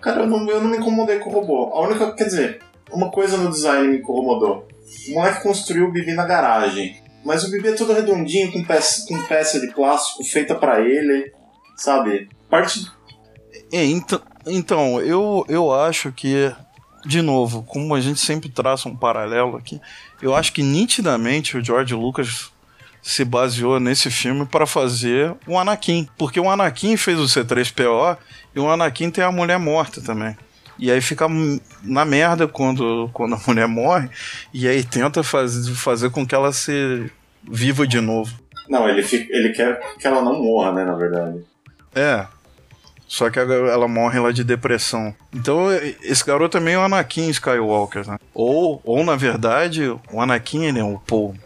[0.00, 1.72] Cara, eu não, eu não me incomodei com o robô.
[1.72, 2.12] A única.
[2.12, 2.60] Quer dizer,
[2.90, 4.68] uma coisa no design me incomodou.
[5.08, 7.00] O moleque construiu o Bibi na garagem.
[7.24, 11.32] Mas o Bibi é todo redondinho, com peça, com peça de plástico feita para ele,
[11.76, 12.28] sabe?
[12.50, 12.90] Parte.
[13.72, 16.52] É, então, então eu, eu acho que,
[17.06, 19.80] de novo, como a gente sempre traça um paralelo aqui,
[20.20, 22.50] eu acho que nitidamente o George Lucas
[23.02, 26.08] se baseou nesse filme para fazer o Anakin.
[26.16, 28.16] Porque o Anakin fez o C3PO
[28.54, 30.36] e o Anakin tem a mulher morta também.
[30.78, 31.26] E aí fica
[31.82, 34.08] na merda quando, quando a mulher morre,
[34.52, 37.10] e aí tenta faz, fazer com que ela se
[37.42, 38.32] viva de novo.
[38.68, 41.44] Não, ele, fica, ele quer que ela não morra, né, na verdade.
[41.94, 42.26] É.
[43.06, 45.14] Só que ela morre lá de depressão.
[45.34, 45.66] Então,
[46.02, 48.18] esse garoto também é o Anakin Skywalker, né?
[48.32, 51.36] Ou, ou na verdade, o Anakin ele é o Paul.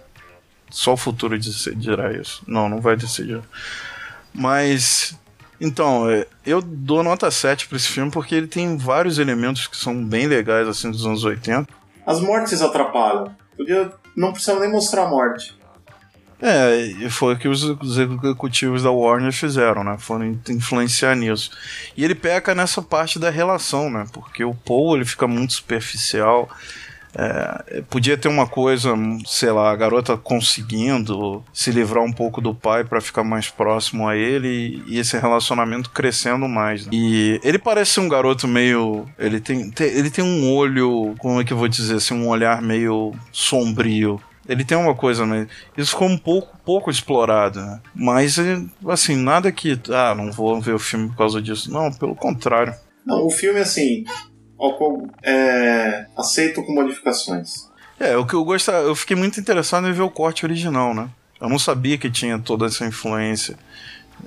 [0.70, 2.44] Só o futuro dirá isso.
[2.46, 3.40] Não, não vai decidir.
[4.32, 5.18] Mas
[5.60, 9.76] então, é, eu dou nota 7 pra esse filme porque ele tem vários elementos que
[9.76, 11.66] são bem legais, assim, dos anos 80.
[12.06, 13.34] As mortes atrapalham.
[13.56, 15.56] Podia, não precisava nem mostrar a morte.
[16.40, 17.64] É, e foi o que os
[17.98, 19.96] executivos da Warner fizeram, né?
[19.98, 21.50] Foram influenciar nisso.
[21.96, 24.04] E ele peca nessa parte da relação, né?
[24.12, 26.48] Porque o Paul, ele fica muito superficial.
[27.18, 28.94] É, podia ter uma coisa,
[29.24, 34.06] sei lá, a garota conseguindo se livrar um pouco do pai para ficar mais próximo
[34.06, 36.84] a ele e esse relacionamento crescendo mais.
[36.84, 36.90] Né?
[36.92, 39.06] E ele parece ser um garoto meio.
[39.18, 42.60] Ele tem, ele tem um olho, como é que eu vou dizer assim, um olhar
[42.60, 44.20] meio sombrio.
[44.48, 47.80] Ele tem uma coisa, mas isso ficou um pouco, pouco explorado, né?
[47.94, 48.36] Mas,
[48.88, 49.80] assim, nada que.
[49.90, 51.72] Ah, não vou ver o filme por causa disso.
[51.72, 52.72] Não, pelo contrário.
[53.04, 54.04] Não, o filme, assim,
[54.58, 57.68] ao- é, aceito com modificações.
[57.98, 61.08] É, o que eu gostava, eu fiquei muito interessado em ver o corte original, né?
[61.40, 63.56] Eu não sabia que tinha toda essa influência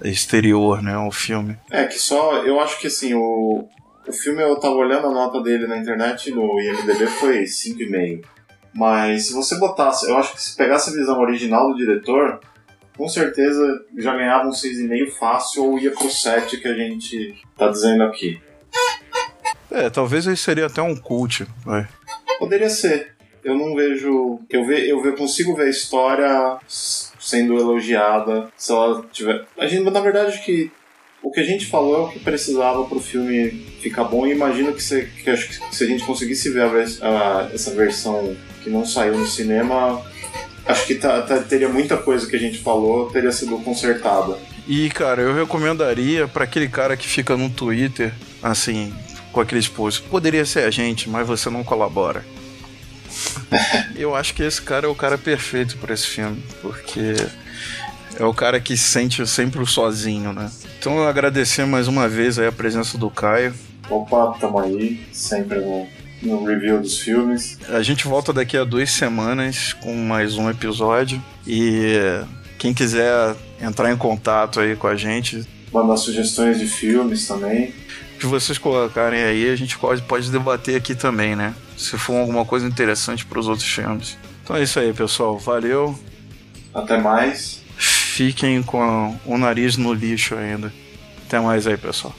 [0.04, 1.58] exterior, né, ao filme.
[1.72, 2.38] É, que só.
[2.46, 3.68] Eu acho que assim, o,
[4.08, 8.24] o filme eu tava olhando a nota dele na internet no IMDB foi 5,5.
[8.74, 10.08] Mas se você botasse.
[10.10, 12.40] Eu acho que se pegasse a visão original do diretor,
[12.96, 13.62] com certeza
[13.98, 18.40] já ganhava um 6,5 fácil ou ia pro 7 que a gente tá dizendo aqui.
[19.72, 21.88] É, talvez ele seria até um cult, vai.
[22.40, 23.14] Poderia ser.
[23.44, 24.40] Eu não vejo.
[24.50, 29.46] Eu, ve, eu consigo ver a história sendo elogiada se ela tiver.
[29.58, 30.72] A gente, na verdade, que
[31.22, 33.50] o que a gente falou é o que precisava pro filme
[33.82, 35.38] ficar bom e imagino que, se, que
[35.72, 36.70] se a gente conseguisse ver a
[37.08, 40.02] a- essa versão que não saiu no cinema,
[40.66, 44.38] acho que tá- tá- teria muita coisa que a gente falou teria sido consertada.
[44.68, 48.94] E, cara, eu recomendaria pra aquele cara que fica no Twitter, assim,
[49.32, 50.06] com aqueles posts.
[50.06, 52.24] Poderia ser a gente, mas você não colabora.
[53.96, 57.16] eu acho que esse cara é o cara perfeito pra esse filme, porque
[58.18, 60.50] é o cara que se sente sempre sozinho, né?
[60.78, 63.54] Então eu agradecer mais uma vez aí a presença do Caio.
[63.90, 65.88] Opa, tamo aí, sempre no,
[66.22, 67.58] no review dos filmes.
[67.70, 71.22] A gente volta daqui a duas semanas com mais um episódio.
[71.48, 71.98] E
[72.60, 77.74] quem quiser entrar em contato aí com a gente, Mandar sugestões de filmes também.
[78.20, 81.56] Que vocês colocarem aí, a gente pode, pode debater aqui também, né?
[81.78, 84.18] Se for alguma coisa interessante para os outros filmes.
[84.44, 85.38] Então é isso aí, pessoal.
[85.40, 85.98] Valeu.
[86.74, 87.62] Até mais.
[87.78, 90.74] Fiquem com o nariz no lixo ainda.
[91.26, 92.14] Até mais aí, pessoal.